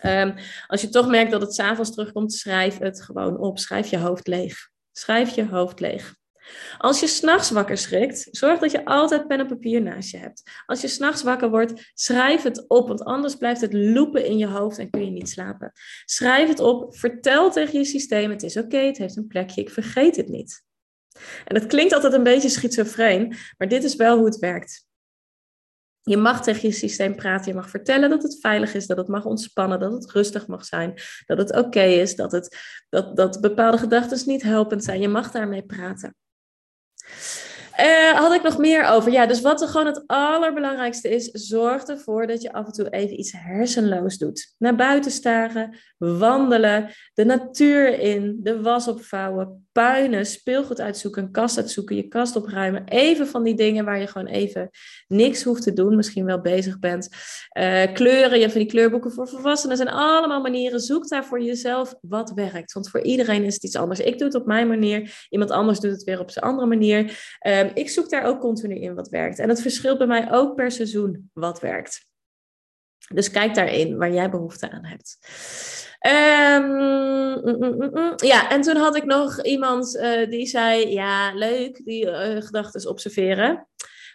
Um, 0.05 0.35
als 0.67 0.81
je 0.81 0.89
toch 0.89 1.09
merkt 1.09 1.31
dat 1.31 1.41
het 1.41 1.55
s'avonds 1.55 1.95
terugkomt, 1.95 2.33
schrijf 2.33 2.79
het 2.79 3.03
gewoon 3.03 3.39
op. 3.39 3.59
Schrijf 3.59 3.91
je 3.91 3.99
hoofd 3.99 4.27
leeg. 4.27 4.71
Schrijf 4.93 5.35
je 5.35 5.47
hoofd 5.47 5.81
leeg. 5.81 6.15
Als 6.79 7.01
je 7.01 7.07
s'nachts 7.07 7.51
wakker 7.51 7.77
schrikt, 7.77 8.29
zorg 8.31 8.59
dat 8.59 8.71
je 8.71 8.85
altijd 8.85 9.27
pen 9.27 9.39
en 9.39 9.47
papier 9.47 9.83
naast 9.83 10.11
je 10.11 10.19
hebt. 10.19 10.43
Als 10.67 10.81
je 10.81 10.89
s'nachts 10.89 11.23
wakker 11.23 11.51
wordt, 11.51 11.91
schrijf 11.95 12.43
het 12.43 12.69
op, 12.69 12.89
want 12.89 13.05
anders 13.05 13.37
blijft 13.37 13.61
het 13.61 13.73
loepen 13.73 14.27
in 14.27 14.39
je 14.39 14.47
hoofd 14.47 14.79
en 14.79 14.91
kun 14.91 15.05
je 15.05 15.11
niet 15.11 15.29
slapen. 15.29 15.73
Schrijf 16.05 16.49
het 16.49 16.61
op, 16.61 16.97
vertel 16.97 17.51
tegen 17.51 17.79
je 17.79 17.85
systeem, 17.85 18.31
het 18.31 18.43
is 18.43 18.57
oké, 18.57 18.79
het 18.79 18.99
heeft 18.99 19.17
een 19.17 19.27
plekje, 19.27 19.61
ik 19.61 19.71
vergeet 19.71 20.17
het 20.17 20.29
niet. 20.29 20.65
En 21.45 21.55
dat 21.55 21.67
klinkt 21.67 21.93
altijd 21.93 22.13
een 22.13 22.23
beetje 22.23 22.49
schizofreen, 22.49 23.35
maar 23.59 23.69
dit 23.69 23.85
is 23.85 23.97
wel 23.97 24.17
hoe 24.17 24.27
het 24.27 24.39
werkt. 24.39 24.87
Je 26.05 26.17
mag 26.17 26.43
tegen 26.43 26.69
je 26.69 26.75
systeem 26.75 27.17
praten, 27.17 27.49
je 27.49 27.59
mag 27.59 27.71
vertellen 27.71 28.11
dat 28.11 28.23
het 28.23 28.39
veilig 28.41 28.75
is, 28.75 28.87
dat 28.87 28.97
het 28.97 29.09
mag 29.09 29.25
ontspannen, 29.25 29.81
dat 29.81 29.93
het 29.93 30.11
rustig 30.11 30.47
mag 30.47 30.65
zijn, 30.65 30.95
dat 31.27 31.39
het 31.39 31.57
oké 31.57 31.83
is, 31.83 32.17
dat, 32.17 32.33
het, 32.33 32.57
dat, 32.89 33.17
dat 33.17 33.41
bepaalde 33.41 33.79
gedachten 33.79 34.29
niet 34.29 34.43
helpend 34.43 34.85
zijn. 34.85 35.01
Je 35.01 35.09
mag 35.09 35.31
daarmee 35.31 35.63
praten. 35.63 36.15
Uh, 37.81 38.19
had 38.19 38.33
ik 38.33 38.43
nog 38.43 38.59
meer 38.59 38.85
over? 38.85 39.13
Ja, 39.13 39.27
dus 39.27 39.41
wat 39.41 39.63
er 39.63 39.69
gewoon 39.69 39.87
het 39.87 40.03
allerbelangrijkste 40.07 41.09
is, 41.09 41.31
zorg 41.31 41.83
ervoor 41.83 42.27
dat 42.27 42.43
je 42.43 42.53
af 42.53 42.67
en 42.67 42.73
toe 42.73 42.91
even 42.91 43.19
iets 43.19 43.33
hersenloos 43.33 44.19
doet. 44.19 44.55
Naar 44.59 44.75
buiten 44.77 45.11
staren, 45.11 45.77
wandelen, 46.03 46.91
de 47.15 47.25
natuur 47.25 47.99
in, 47.99 48.41
de 48.43 48.63
was 48.63 48.89
opvouwen, 48.89 49.67
puinen, 49.73 50.27
speelgoed 50.27 50.81
uitzoeken, 50.81 51.23
een 51.23 51.31
kast 51.31 51.57
uitzoeken, 51.57 51.97
je 51.97 52.09
kast 52.09 52.37
opruimen. 52.37 52.85
Even 52.85 53.27
van 53.27 53.43
die 53.43 53.55
dingen 53.55 53.85
waar 53.85 54.01
je 54.01 54.07
gewoon 54.07 54.27
even 54.27 54.71
niks 55.07 55.43
hoeft 55.43 55.63
te 55.63 55.73
doen, 55.73 55.97
misschien 55.97 56.25
wel 56.25 56.41
bezig 56.41 56.79
bent. 56.79 57.09
Uh, 57.59 57.93
kleuren, 57.93 58.35
je 58.35 58.41
hebt 58.41 58.53
van 58.53 58.61
die 58.61 58.71
kleurboeken 58.71 59.13
voor 59.13 59.29
volwassenen. 59.29 59.79
Er 59.79 59.85
zijn 59.85 59.97
allemaal 59.97 60.41
manieren. 60.41 60.81
Zoek 60.81 61.09
daar 61.09 61.25
voor 61.25 61.43
jezelf 61.43 61.95
wat 62.01 62.33
werkt. 62.33 62.73
Want 62.73 62.91
voor 62.91 63.03
iedereen 63.03 63.45
is 63.45 63.55
het 63.55 63.65
iets 63.65 63.77
anders. 63.77 64.01
Ik 64.01 64.19
doe 64.19 64.27
het 64.27 64.37
op 64.37 64.47
mijn 64.47 64.69
manier, 64.69 65.27
iemand 65.29 65.51
anders 65.51 65.81
doet 65.81 65.91
het 65.91 66.05
weer 66.05 66.21
op 66.21 66.31
zijn 66.31 66.45
andere 66.45 66.67
manier. 66.67 67.37
Uh, 67.47 67.61
ik 67.75 67.91
zoek 67.91 68.11
daar 68.11 68.25
ook 68.25 68.41
continu 68.41 68.75
in 68.75 68.95
wat 68.95 69.09
werkt. 69.09 69.39
En 69.39 69.49
het 69.49 69.63
verschilt 69.63 69.99
bij 69.99 70.07
mij 70.07 70.33
ook 70.33 70.55
per 70.55 70.71
seizoen 70.71 71.31
wat 71.33 71.61
werkt. 71.61 72.11
Dus 73.15 73.31
kijk 73.31 73.55
daarin 73.55 73.97
waar 73.97 74.13
jij 74.13 74.31
behoefte 74.31 74.71
aan 74.71 74.85
hebt. 74.85 75.19
Um, 76.07 77.43
ja, 78.17 78.51
en 78.51 78.61
toen 78.61 78.77
had 78.77 78.97
ik 78.97 79.05
nog 79.05 79.43
iemand 79.43 79.97
uh, 79.97 80.31
die 80.31 80.47
zei: 80.47 80.91
Ja, 80.91 81.35
leuk, 81.35 81.85
die 81.85 82.07
uh, 82.07 82.43
gedachten 82.43 82.89
observeren. 82.89 83.69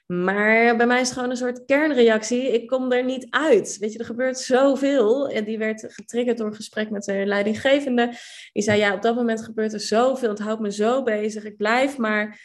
Maar 0.06 0.78
bij 0.78 0.88
mij 0.88 1.02
is 1.02 1.08
het 1.08 1.15
gewoon 1.15 1.30
een 1.30 1.38
soort 1.38 1.65
kernreactie. 1.65 2.54
Ik 2.54 2.67
kom 2.67 2.91
er 2.91 3.04
niet 3.04 3.28
uit. 3.30 3.78
Weet 3.80 3.93
je, 3.93 4.00
er 4.00 4.06
gebeurt 4.06 4.39
zoveel. 4.39 5.30
En 5.30 5.43
die 5.43 5.58
werd 5.58 5.86
getriggerd 5.88 6.38
door 6.38 6.47
een 6.47 6.56
gesprek 6.56 6.89
met 6.89 7.04
de 7.04 7.26
leidinggevende. 7.26 8.12
Die 8.54 8.63
zei: 8.63 8.80
Ja, 8.80 8.93
op 8.93 9.02
dat 9.02 9.15
moment 9.15 9.43
gebeurt 9.43 9.73
er 9.73 9.80
zoveel. 9.80 10.30
Het 10.30 10.39
houdt 10.39 10.62
me 10.62 10.71
zo 10.71 11.04
bezig. 11.04 11.43
Ik 11.43 11.58
blijf 11.58 11.97
maar 11.97 12.39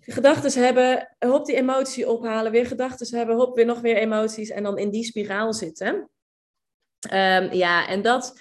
gedachten 0.00 0.62
hebben, 0.62 1.16
hop 1.18 1.46
die 1.46 1.56
emotie 1.56 2.08
ophalen, 2.08 2.52
weer 2.52 2.66
gedachten 2.66 3.16
hebben, 3.16 3.36
hop 3.36 3.56
weer 3.56 3.66
nog 3.66 3.80
weer 3.80 3.96
emoties 3.96 4.50
en 4.50 4.62
dan 4.62 4.78
in 4.78 4.90
die 4.90 5.04
spiraal 5.04 5.52
zitten. 5.52 6.10
Um, 7.10 7.52
ja, 7.52 7.88
en 7.88 8.02
dat, 8.02 8.40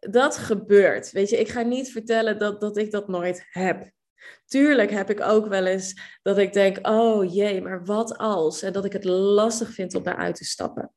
dat 0.00 0.36
gebeurt. 0.36 1.10
Weet 1.10 1.30
je, 1.30 1.38
ik 1.38 1.48
ga 1.48 1.62
niet 1.62 1.92
vertellen 1.92 2.38
dat, 2.38 2.60
dat 2.60 2.76
ik 2.76 2.90
dat 2.90 3.08
nooit 3.08 3.46
heb. 3.50 3.90
Tuurlijk 4.46 4.90
heb 4.90 5.10
ik 5.10 5.20
ook 5.20 5.48
wel 5.48 5.66
eens 5.66 6.00
dat 6.22 6.38
ik 6.38 6.52
denk, 6.52 6.88
oh 6.88 7.34
jee, 7.34 7.62
maar 7.62 7.84
wat 7.84 8.18
als? 8.18 8.62
En 8.62 8.72
dat 8.72 8.84
ik 8.84 8.92
het 8.92 9.04
lastig 9.04 9.72
vind 9.72 9.94
om 9.94 10.02
daaruit 10.02 10.36
te 10.36 10.44
stappen. 10.44 10.92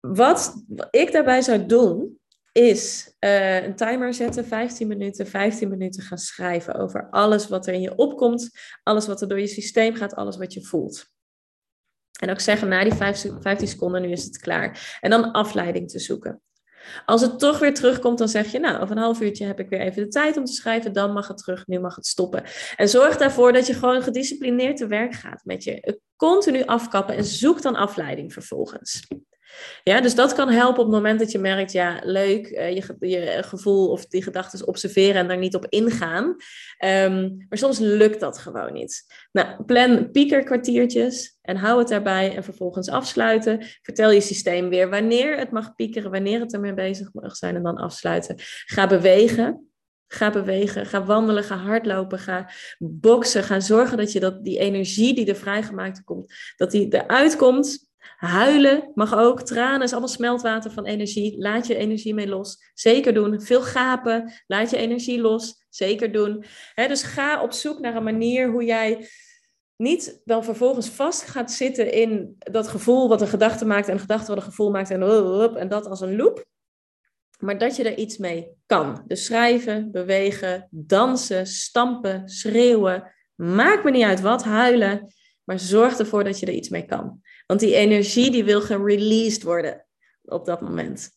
Wat 0.00 0.64
ik 0.90 1.12
daarbij 1.12 1.42
zou 1.42 1.66
doen, 1.66 2.18
is 2.52 3.14
uh, 3.20 3.62
een 3.62 3.76
timer 3.76 4.14
zetten, 4.14 4.44
15 4.44 4.88
minuten, 4.88 5.26
15 5.26 5.68
minuten 5.68 6.02
gaan 6.02 6.18
schrijven 6.18 6.74
over 6.74 7.10
alles 7.10 7.48
wat 7.48 7.66
er 7.66 7.74
in 7.74 7.80
je 7.80 7.96
opkomt, 7.96 8.50
alles 8.82 9.06
wat 9.06 9.20
er 9.20 9.28
door 9.28 9.40
je 9.40 9.46
systeem 9.46 9.94
gaat, 9.94 10.14
alles 10.14 10.36
wat 10.36 10.52
je 10.52 10.64
voelt. 10.64 11.13
En 12.20 12.30
ook 12.30 12.40
zeggen 12.40 12.68
na 12.68 12.84
die 12.84 12.94
15 12.94 13.68
seconden, 13.68 14.02
nu 14.02 14.10
is 14.10 14.24
het 14.24 14.38
klaar. 14.38 14.98
En 15.00 15.10
dan 15.10 15.32
afleiding 15.32 15.90
te 15.90 15.98
zoeken. 15.98 16.42
Als 17.04 17.20
het 17.20 17.38
toch 17.38 17.58
weer 17.58 17.74
terugkomt, 17.74 18.18
dan 18.18 18.28
zeg 18.28 18.52
je, 18.52 18.58
nou, 18.58 18.82
over 18.82 18.96
een 18.96 19.02
half 19.02 19.20
uurtje 19.20 19.46
heb 19.46 19.60
ik 19.60 19.68
weer 19.68 19.80
even 19.80 20.02
de 20.02 20.08
tijd 20.08 20.36
om 20.36 20.44
te 20.44 20.52
schrijven, 20.52 20.92
dan 20.92 21.12
mag 21.12 21.28
het 21.28 21.38
terug, 21.38 21.66
nu 21.66 21.80
mag 21.80 21.94
het 21.94 22.06
stoppen. 22.06 22.42
En 22.76 22.88
zorg 22.88 23.16
daarvoor 23.16 23.52
dat 23.52 23.66
je 23.66 23.74
gewoon 23.74 24.02
gedisciplineerd 24.02 24.76
te 24.76 24.86
werk 24.86 25.14
gaat 25.14 25.44
met 25.44 25.64
je. 25.64 26.00
Continu 26.16 26.64
afkappen 26.64 27.16
en 27.16 27.24
zoek 27.24 27.62
dan 27.62 27.76
afleiding 27.76 28.32
vervolgens. 28.32 29.06
Ja, 29.82 30.00
dus 30.00 30.14
dat 30.14 30.34
kan 30.34 30.48
helpen 30.48 30.78
op 30.78 30.86
het 30.86 30.94
moment 30.94 31.18
dat 31.18 31.32
je 31.32 31.38
merkt, 31.38 31.72
ja, 31.72 32.00
leuk, 32.02 32.50
uh, 32.50 32.74
je, 32.74 33.08
je 33.08 33.42
gevoel 33.42 33.90
of 33.90 34.06
die 34.06 34.22
gedachten 34.22 34.66
observeren 34.66 35.14
en 35.14 35.28
daar 35.28 35.38
niet 35.38 35.54
op 35.54 35.66
ingaan. 35.68 36.36
Ehm, 36.78 37.30
maar 37.48 37.58
soms 37.58 37.78
lukt 37.78 38.20
dat 38.20 38.38
gewoon 38.38 38.72
niet. 38.72 39.04
Nou, 39.32 39.64
plan 39.64 40.10
piekerkwartiertjes 40.10 41.38
en 41.42 41.56
hou 41.56 41.78
het 41.78 41.88
daarbij 41.88 42.36
en 42.36 42.44
vervolgens 42.44 42.88
afsluiten. 42.88 43.66
Vertel 43.82 44.10
je 44.10 44.20
systeem 44.20 44.68
weer 44.68 44.90
wanneer 44.90 45.38
het 45.38 45.50
mag 45.50 45.74
piekeren, 45.74 46.10
wanneer 46.10 46.40
het 46.40 46.52
ermee 46.52 46.74
bezig 46.74 47.12
mag 47.12 47.36
zijn 47.36 47.56
en 47.56 47.62
dan 47.62 47.76
afsluiten. 47.76 48.36
Ga 48.64 48.86
bewegen. 48.86 49.68
Ga 50.06 50.30
bewegen, 50.30 50.86
ga 50.86 51.04
wandelen, 51.04 51.44
ga 51.44 51.56
hardlopen, 51.56 52.18
ga 52.18 52.50
boksen. 52.78 53.44
Ga 53.44 53.60
zorgen 53.60 53.96
dat 53.96 54.12
je 54.12 54.20
dat, 54.20 54.44
die 54.44 54.58
energie 54.58 55.14
die 55.14 55.26
er 55.26 55.36
vrijgemaakt 55.36 56.04
komt, 56.04 56.34
dat 56.56 56.70
die 56.70 56.94
eruit 56.94 57.36
komt 57.36 57.92
Huilen 58.16 58.90
mag 58.94 59.14
ook. 59.14 59.42
Tranen 59.42 59.82
is 59.82 59.90
allemaal 59.90 60.08
smeltwater 60.08 60.70
van 60.70 60.84
energie. 60.84 61.38
Laat 61.38 61.66
je 61.66 61.76
energie 61.76 62.14
mee 62.14 62.28
los. 62.28 62.70
Zeker 62.74 63.14
doen. 63.14 63.40
Veel 63.40 63.62
gapen. 63.62 64.32
Laat 64.46 64.70
je 64.70 64.76
energie 64.76 65.20
los. 65.20 65.64
Zeker 65.68 66.12
doen. 66.12 66.44
dus 66.74 67.02
ga 67.02 67.42
op 67.42 67.52
zoek 67.52 67.80
naar 67.80 67.96
een 67.96 68.02
manier 68.02 68.50
hoe 68.50 68.64
jij 68.64 69.08
niet 69.76 70.20
dan 70.24 70.44
vervolgens 70.44 70.88
vast 70.88 71.22
gaat 71.22 71.52
zitten 71.52 71.92
in 71.92 72.36
dat 72.38 72.68
gevoel 72.68 73.08
wat 73.08 73.20
een 73.20 73.28
gedachte 73.28 73.64
maakt 73.64 73.86
en 73.86 73.94
een 73.94 74.00
gedachte 74.00 74.26
wat 74.26 74.36
een 74.36 74.50
gevoel 74.50 74.70
maakt 74.70 74.90
en, 74.90 75.02
en 75.56 75.68
dat 75.68 75.86
als 75.86 76.00
een 76.00 76.16
loop. 76.16 76.44
Maar 77.38 77.58
dat 77.58 77.76
je 77.76 77.84
er 77.84 77.98
iets 77.98 78.16
mee 78.16 78.50
kan. 78.66 79.04
Dus 79.06 79.24
schrijven, 79.24 79.90
bewegen, 79.90 80.68
dansen, 80.70 81.46
stampen, 81.46 82.28
schreeuwen. 82.28 83.12
Maakt 83.34 83.84
me 83.84 83.90
niet 83.90 84.04
uit 84.04 84.20
wat, 84.20 84.44
huilen. 84.44 85.14
Maar 85.44 85.58
zorg 85.58 85.98
ervoor 85.98 86.24
dat 86.24 86.38
je 86.38 86.46
er 86.46 86.52
iets 86.52 86.68
mee 86.68 86.84
kan. 86.84 87.20
Want 87.46 87.60
die 87.60 87.74
energie 87.74 88.30
die 88.30 88.44
wil 88.44 88.60
gereleased 88.60 89.42
worden 89.42 89.86
op 90.22 90.44
dat 90.44 90.60
moment. 90.60 91.10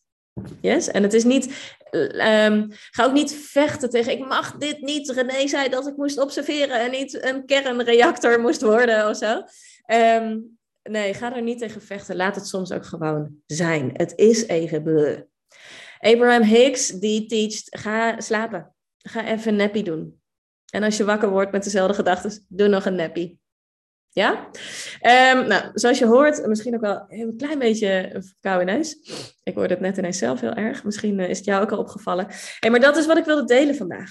Yes? 0.60 0.88
En 0.88 1.02
het 1.02 1.14
is 1.14 1.24
niet, 1.24 1.44
um, 1.90 2.68
ga 2.90 3.04
ook 3.04 3.12
niet 3.12 3.34
vechten 3.34 3.90
tegen, 3.90 4.12
ik 4.12 4.26
mag 4.26 4.56
dit 4.56 4.80
niet. 4.80 5.10
René 5.10 5.48
zei 5.48 5.68
dat 5.68 5.86
ik 5.86 5.96
moest 5.96 6.20
observeren 6.20 6.80
en 6.80 6.90
niet 6.90 7.24
een 7.24 7.46
kernreactor 7.46 8.40
moest 8.40 8.62
worden 8.62 9.08
of 9.08 9.16
zo. 9.16 9.42
Ehm, 9.84 10.38
nee, 10.82 11.14
ga 11.14 11.36
er 11.36 11.42
niet 11.42 11.58
tegen 11.58 11.82
vechten. 11.82 12.16
Laat 12.16 12.34
het 12.34 12.46
soms 12.46 12.72
ook 12.72 12.86
gewoon 12.86 13.42
zijn. 13.46 13.90
Het 13.92 14.12
is 14.16 14.46
even. 14.46 15.28
Abraham 15.98 16.42
Hicks, 16.42 16.88
die 16.88 17.26
teacht, 17.26 17.66
ga 17.78 18.20
slapen. 18.20 18.74
Ga 18.98 19.26
even 19.26 19.48
een 19.48 19.56
nappie 19.56 19.82
doen. 19.82 20.20
En 20.70 20.82
als 20.82 20.96
je 20.96 21.04
wakker 21.04 21.30
wordt 21.30 21.52
met 21.52 21.64
dezelfde 21.64 21.94
gedachten, 21.94 22.46
doe 22.48 22.68
nog 22.68 22.84
een 22.84 22.94
nappie. 22.94 23.40
Ja? 24.18 24.50
Um, 25.32 25.46
nou, 25.46 25.70
zoals 25.74 25.98
je 25.98 26.06
hoort, 26.06 26.46
misschien 26.46 26.74
ook 26.74 26.80
wel 26.80 27.04
een 27.08 27.36
klein 27.36 27.58
beetje 27.58 28.22
verkouden 28.26 28.74
neus. 28.74 28.96
Ik 29.42 29.54
hoorde 29.54 29.74
het 29.74 29.82
net 29.82 29.96
ineens 29.96 30.18
zelf 30.18 30.40
heel 30.40 30.54
erg. 30.54 30.84
Misschien 30.84 31.18
uh, 31.18 31.28
is 31.28 31.36
het 31.36 31.46
jou 31.46 31.62
ook 31.62 31.72
al 31.72 31.78
opgevallen. 31.78 32.26
Maar 32.70 32.80
dat 32.80 32.96
is 32.96 33.06
wat 33.06 33.18
ik 33.18 33.24
wilde 33.24 33.44
delen 33.44 33.74
vandaag. 33.74 34.10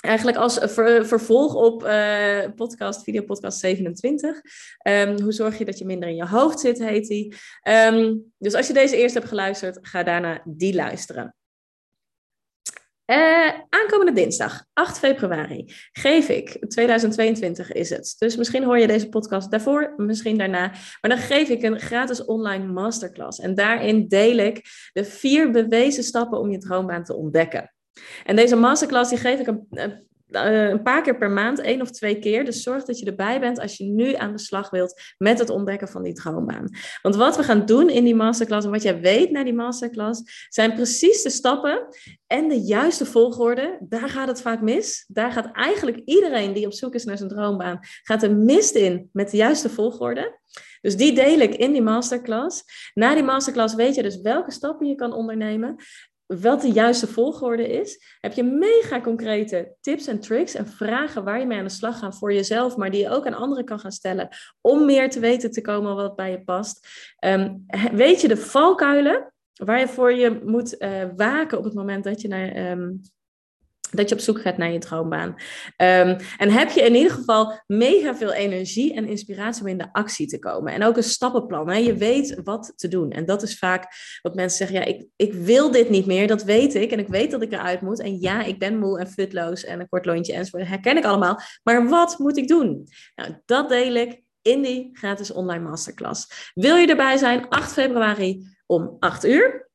Eigenlijk 0.00 0.36
als 0.36 0.58
ver, 0.62 1.06
vervolg 1.06 1.54
op 1.54 1.84
uh, 1.84 2.44
podcast, 2.56 3.02
videopodcast 3.02 3.58
27. 3.58 4.28
Um, 4.28 4.42
ehm, 4.78 5.20
hoe 5.20 5.32
zorg 5.32 5.58
je 5.58 5.64
dat 5.64 5.78
je 5.78 5.84
minder 5.84 6.08
in 6.08 6.16
je 6.16 6.26
hoofd 6.26 6.60
zit, 6.60 6.78
heet 6.78 7.06
die. 7.06 7.34
Um, 7.68 8.32
dus 8.38 8.54
als 8.54 8.66
je 8.66 8.72
deze 8.72 8.96
eerst 8.96 9.14
hebt 9.14 9.28
geluisterd, 9.28 9.78
ga 9.82 10.02
daarna 10.02 10.42
die 10.44 10.74
luisteren. 10.74 11.34
Uh, 13.10 13.50
aankomende 13.68 14.12
dinsdag, 14.12 14.64
8 14.72 14.98
februari, 14.98 15.64
geef 15.92 16.28
ik, 16.28 16.68
2022 16.68 17.72
is 17.72 17.90
het. 17.90 18.14
Dus 18.18 18.36
misschien 18.36 18.64
hoor 18.64 18.78
je 18.78 18.86
deze 18.86 19.08
podcast 19.08 19.50
daarvoor, 19.50 19.94
misschien 19.96 20.38
daarna. 20.38 20.66
Maar 21.00 21.10
dan 21.10 21.18
geef 21.18 21.48
ik 21.48 21.62
een 21.62 21.80
gratis 21.80 22.24
online 22.24 22.66
masterclass. 22.66 23.40
En 23.40 23.54
daarin 23.54 24.08
deel 24.08 24.36
ik 24.36 24.62
de 24.92 25.04
vier 25.04 25.50
bewezen 25.50 26.04
stappen 26.04 26.38
om 26.38 26.50
je 26.50 26.58
droombaan 26.58 27.04
te 27.04 27.14
ontdekken. 27.14 27.72
En 28.24 28.36
deze 28.36 28.56
masterclass 28.56 29.10
die 29.10 29.18
geef 29.18 29.40
ik 29.40 29.46
een, 29.46 30.08
eh, 30.30 30.68
een 30.68 30.82
paar 30.82 31.02
keer 31.02 31.16
per 31.16 31.30
maand, 31.30 31.58
één 31.58 31.80
of 31.80 31.90
twee 31.90 32.18
keer. 32.18 32.44
Dus 32.44 32.62
zorg 32.62 32.84
dat 32.84 32.98
je 32.98 33.06
erbij 33.06 33.40
bent 33.40 33.60
als 33.60 33.76
je 33.76 33.84
nu 33.84 34.14
aan 34.14 34.32
de 34.32 34.38
slag 34.38 34.70
wilt 34.70 35.00
met 35.18 35.38
het 35.38 35.50
ontdekken 35.50 35.88
van 35.88 36.02
die 36.02 36.12
droombaan. 36.12 36.68
Want 37.02 37.16
wat 37.16 37.36
we 37.36 37.42
gaan 37.42 37.66
doen 37.66 37.90
in 37.90 38.04
die 38.04 38.14
masterclass 38.14 38.66
en 38.66 38.72
wat 38.72 38.82
jij 38.82 39.00
weet 39.00 39.30
na 39.30 39.44
die 39.44 39.54
masterclass, 39.54 40.46
zijn 40.48 40.74
precies 40.74 41.22
de 41.22 41.30
stappen 41.30 41.86
en 42.26 42.48
de 42.48 42.60
juiste 42.60 43.06
volgorde. 43.06 43.78
Daar 43.80 44.08
gaat 44.08 44.28
het 44.28 44.42
vaak 44.42 44.60
mis. 44.60 45.04
Daar 45.08 45.32
gaat 45.32 45.52
eigenlijk 45.52 46.00
iedereen 46.04 46.52
die 46.52 46.66
op 46.66 46.72
zoek 46.72 46.94
is 46.94 47.04
naar 47.04 47.16
zijn 47.16 47.28
droombaan, 47.28 47.78
gaat 48.02 48.22
er 48.22 48.36
mist 48.36 48.74
in 48.74 49.08
met 49.12 49.30
de 49.30 49.36
juiste 49.36 49.68
volgorde. 49.68 50.38
Dus 50.80 50.96
die 50.96 51.14
deel 51.14 51.38
ik 51.38 51.54
in 51.54 51.72
die 51.72 51.82
masterclass. 51.82 52.62
Na 52.94 53.14
die 53.14 53.22
masterclass 53.22 53.74
weet 53.74 53.94
je 53.94 54.02
dus 54.02 54.20
welke 54.20 54.50
stappen 54.50 54.86
je 54.86 54.94
kan 54.94 55.12
ondernemen 55.12 55.76
wat 56.38 56.60
de 56.60 56.72
juiste 56.72 57.06
volgorde 57.06 57.68
is, 57.68 58.16
heb 58.20 58.32
je 58.32 58.42
mega 58.42 59.00
concrete 59.00 59.76
tips 59.80 60.06
en 60.06 60.20
tricks 60.20 60.54
en 60.54 60.66
vragen 60.66 61.24
waar 61.24 61.38
je 61.38 61.46
mee 61.46 61.58
aan 61.58 61.64
de 61.64 61.70
slag 61.70 61.98
gaat 61.98 62.18
voor 62.18 62.32
jezelf, 62.32 62.76
maar 62.76 62.90
die 62.90 63.00
je 63.00 63.10
ook 63.10 63.26
aan 63.26 63.34
anderen 63.34 63.64
kan 63.64 63.78
gaan 63.78 63.92
stellen 63.92 64.28
om 64.60 64.84
meer 64.84 65.10
te 65.10 65.20
weten 65.20 65.50
te 65.50 65.60
komen 65.60 65.94
wat 65.94 66.16
bij 66.16 66.30
je 66.30 66.44
past. 66.44 66.88
Ehm, 67.18 67.54
weet 67.92 68.20
je 68.20 68.28
de 68.28 68.36
valkuilen 68.36 69.32
waar 69.52 69.78
je 69.78 69.88
voor 69.88 70.12
je 70.12 70.40
moet 70.44 70.74
uh, 70.78 71.04
waken 71.16 71.58
op 71.58 71.64
het 71.64 71.74
moment 71.74 72.04
dat 72.04 72.20
je 72.20 72.28
naar 72.28 72.70
um, 72.70 73.00
dat 73.90 74.08
je 74.08 74.14
op 74.14 74.20
zoek 74.20 74.40
gaat 74.40 74.56
naar 74.56 74.72
je 74.72 74.78
droombaan. 74.78 75.28
Um, 75.28 76.16
en 76.36 76.50
heb 76.50 76.70
je 76.70 76.82
in 76.82 76.94
ieder 76.94 77.12
geval 77.12 77.60
mega 77.66 78.16
veel 78.16 78.32
energie 78.32 78.94
en 78.94 79.08
inspiratie 79.08 79.62
om 79.62 79.68
in 79.68 79.78
de 79.78 79.92
actie 79.92 80.26
te 80.26 80.38
komen. 80.38 80.72
En 80.72 80.84
ook 80.84 80.96
een 80.96 81.02
stappenplan. 81.02 81.68
Hè? 81.68 81.76
Je 81.76 81.94
weet 81.94 82.40
wat 82.44 82.72
te 82.76 82.88
doen. 82.88 83.10
En 83.10 83.24
dat 83.24 83.42
is 83.42 83.58
vaak 83.58 83.86
wat 84.22 84.34
mensen 84.34 84.66
zeggen: 84.66 84.76
ja, 84.76 84.96
ik, 84.96 85.06
ik 85.16 85.32
wil 85.32 85.70
dit 85.70 85.90
niet 85.90 86.06
meer, 86.06 86.26
dat 86.26 86.42
weet 86.42 86.74
ik. 86.74 86.90
En 86.90 86.98
ik 86.98 87.08
weet 87.08 87.30
dat 87.30 87.42
ik 87.42 87.52
eruit 87.52 87.80
moet. 87.80 88.00
En 88.00 88.20
ja, 88.20 88.44
ik 88.44 88.58
ben 88.58 88.78
moe 88.78 88.98
en 88.98 89.08
futloos 89.08 89.64
en 89.64 89.80
een 89.80 89.88
kort 89.88 90.06
lontje 90.06 90.32
enzovoort. 90.32 90.68
Herken 90.68 90.96
ik 90.96 91.04
allemaal. 91.04 91.40
Maar 91.62 91.88
wat 91.88 92.18
moet 92.18 92.36
ik 92.36 92.48
doen? 92.48 92.88
Nou, 93.14 93.30
dat 93.44 93.68
deel 93.68 93.94
ik 93.94 94.22
in 94.42 94.62
die 94.62 94.90
gratis 94.92 95.32
online 95.32 95.68
masterclass. 95.68 96.50
Wil 96.54 96.76
je 96.76 96.86
erbij 96.86 97.16
zijn? 97.16 97.48
8 97.48 97.72
februari 97.72 98.46
om 98.66 98.96
8 98.98 99.24
uur. 99.24 99.69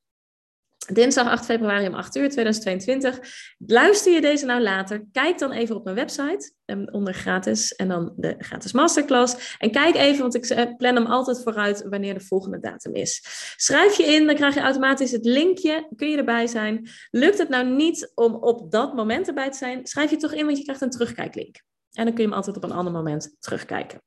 Dinsdag 0.94 1.28
8 1.28 1.46
februari 1.46 1.88
om 1.88 1.94
8 1.94 2.16
uur 2.16 2.30
2022. 2.30 3.20
Luister 3.58 4.14
je 4.14 4.22
deze 4.22 4.46
nou 4.46 4.62
later? 4.62 5.06
Kijk 5.12 5.40
dan 5.40 5.52
even 5.52 5.76
op 5.76 5.84
mijn 5.84 5.96
website 5.96 6.54
ehm, 6.66 6.86
onder 6.92 7.14
gratis 7.14 7.76
en 7.76 7.88
dan 7.88 8.14
de 8.16 8.36
gratis 8.38 8.72
masterclass. 8.72 9.56
En 9.58 9.72
kijk 9.72 9.96
even, 9.96 10.22
want 10.22 10.36
ik 10.36 10.46
eh, 10.46 10.76
plan 10.78 10.96
hem 10.96 11.06
altijd 11.06 11.44
vooruit 11.44 11.86
wanneer 11.90 12.14
de 12.14 12.26
volgende 12.26 12.60
datum 12.60 12.94
is. 12.94 13.24
Schrijf 13.56 13.98
je 13.98 14.04
in, 14.04 14.26
dan 14.26 14.36
krijg 14.36 14.54
je 14.54 14.60
automatisch 14.60 15.12
het 15.12 15.26
linkje. 15.26 15.88
Kun 15.96 16.10
je 16.10 16.18
erbij 16.18 16.48
zijn? 16.48 16.90
Lukt 17.12 17.38
het 17.38 17.50
nou 17.50 17.66
niet 17.66 18.12
om 18.16 18.36
op 18.36 18.72
dat 18.72 18.96
moment 18.96 19.28
erbij 19.28 19.52
te 19.52 19.58
zijn? 19.58 19.88
Schrijf 19.88 20.10
je 20.10 20.18
toch 20.18 20.34
in, 20.34 20.46
want 20.46 20.58
je 20.58 20.64
krijgt 20.64 20.82
een 20.82 20.90
terugkijklink. 20.90 21.56
En 21.92 22.06
dan 22.06 22.14
kun 22.14 22.24
je 22.24 22.30
hem 22.30 22.38
altijd 22.38 22.56
op 22.56 22.64
een 22.64 22.72
ander 22.72 22.94
moment 22.94 23.36
terugkijken. 23.40 24.02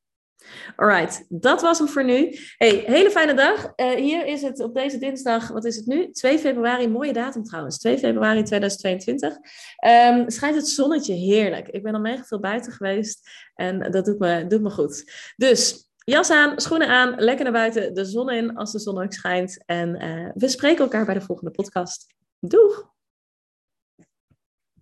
Alright, 0.77 1.25
dat 1.29 1.61
was 1.61 1.79
hem 1.79 1.89
voor 1.89 2.05
nu. 2.05 2.39
Hey, 2.57 2.83
hele 2.87 3.11
fijne 3.11 3.35
dag. 3.35 3.73
Uh, 3.77 3.91
hier 3.91 4.27
is 4.27 4.43
het 4.43 4.61
op 4.61 4.75
deze 4.75 4.99
dinsdag, 4.99 5.49
wat 5.49 5.65
is 5.65 5.77
het 5.77 5.87
nu? 5.87 6.11
2 6.11 6.39
februari, 6.39 6.89
mooie 6.89 7.13
datum 7.13 7.45
trouwens. 7.45 7.79
2 7.79 7.99
februari 7.99 8.43
2022. 8.43 9.33
Um, 9.33 9.41
ehm, 9.77 10.29
schijnt 10.31 10.57
het 10.57 10.69
zonnetje 10.69 11.15
heerlijk. 11.15 11.69
Ik 11.69 11.83
ben 11.83 11.95
al 11.95 12.01
mega 12.01 12.25
veel 12.25 12.41
buiten 12.41 12.73
geweest 12.73 13.31
en 13.55 13.91
dat 13.91 14.05
doet 14.05 14.19
me, 14.19 14.47
doet 14.47 14.63
me 14.63 14.71
goed. 14.71 15.13
Dus 15.37 15.91
jas 15.99 16.31
aan, 16.31 16.61
schoenen 16.61 16.89
aan, 16.89 17.15
lekker 17.17 17.45
naar 17.45 17.53
buiten, 17.53 17.95
de 17.95 18.05
zon 18.05 18.31
in 18.31 18.57
als 18.57 18.73
de 18.73 18.79
zon 18.79 19.03
ook 19.03 19.13
schijnt. 19.13 19.63
En 19.67 20.05
uh, 20.05 20.31
we 20.35 20.49
spreken 20.49 20.85
elkaar 20.85 21.05
bij 21.05 21.15
de 21.15 21.21
volgende 21.21 21.51
podcast. 21.51 22.07
Doeg! 22.41 22.97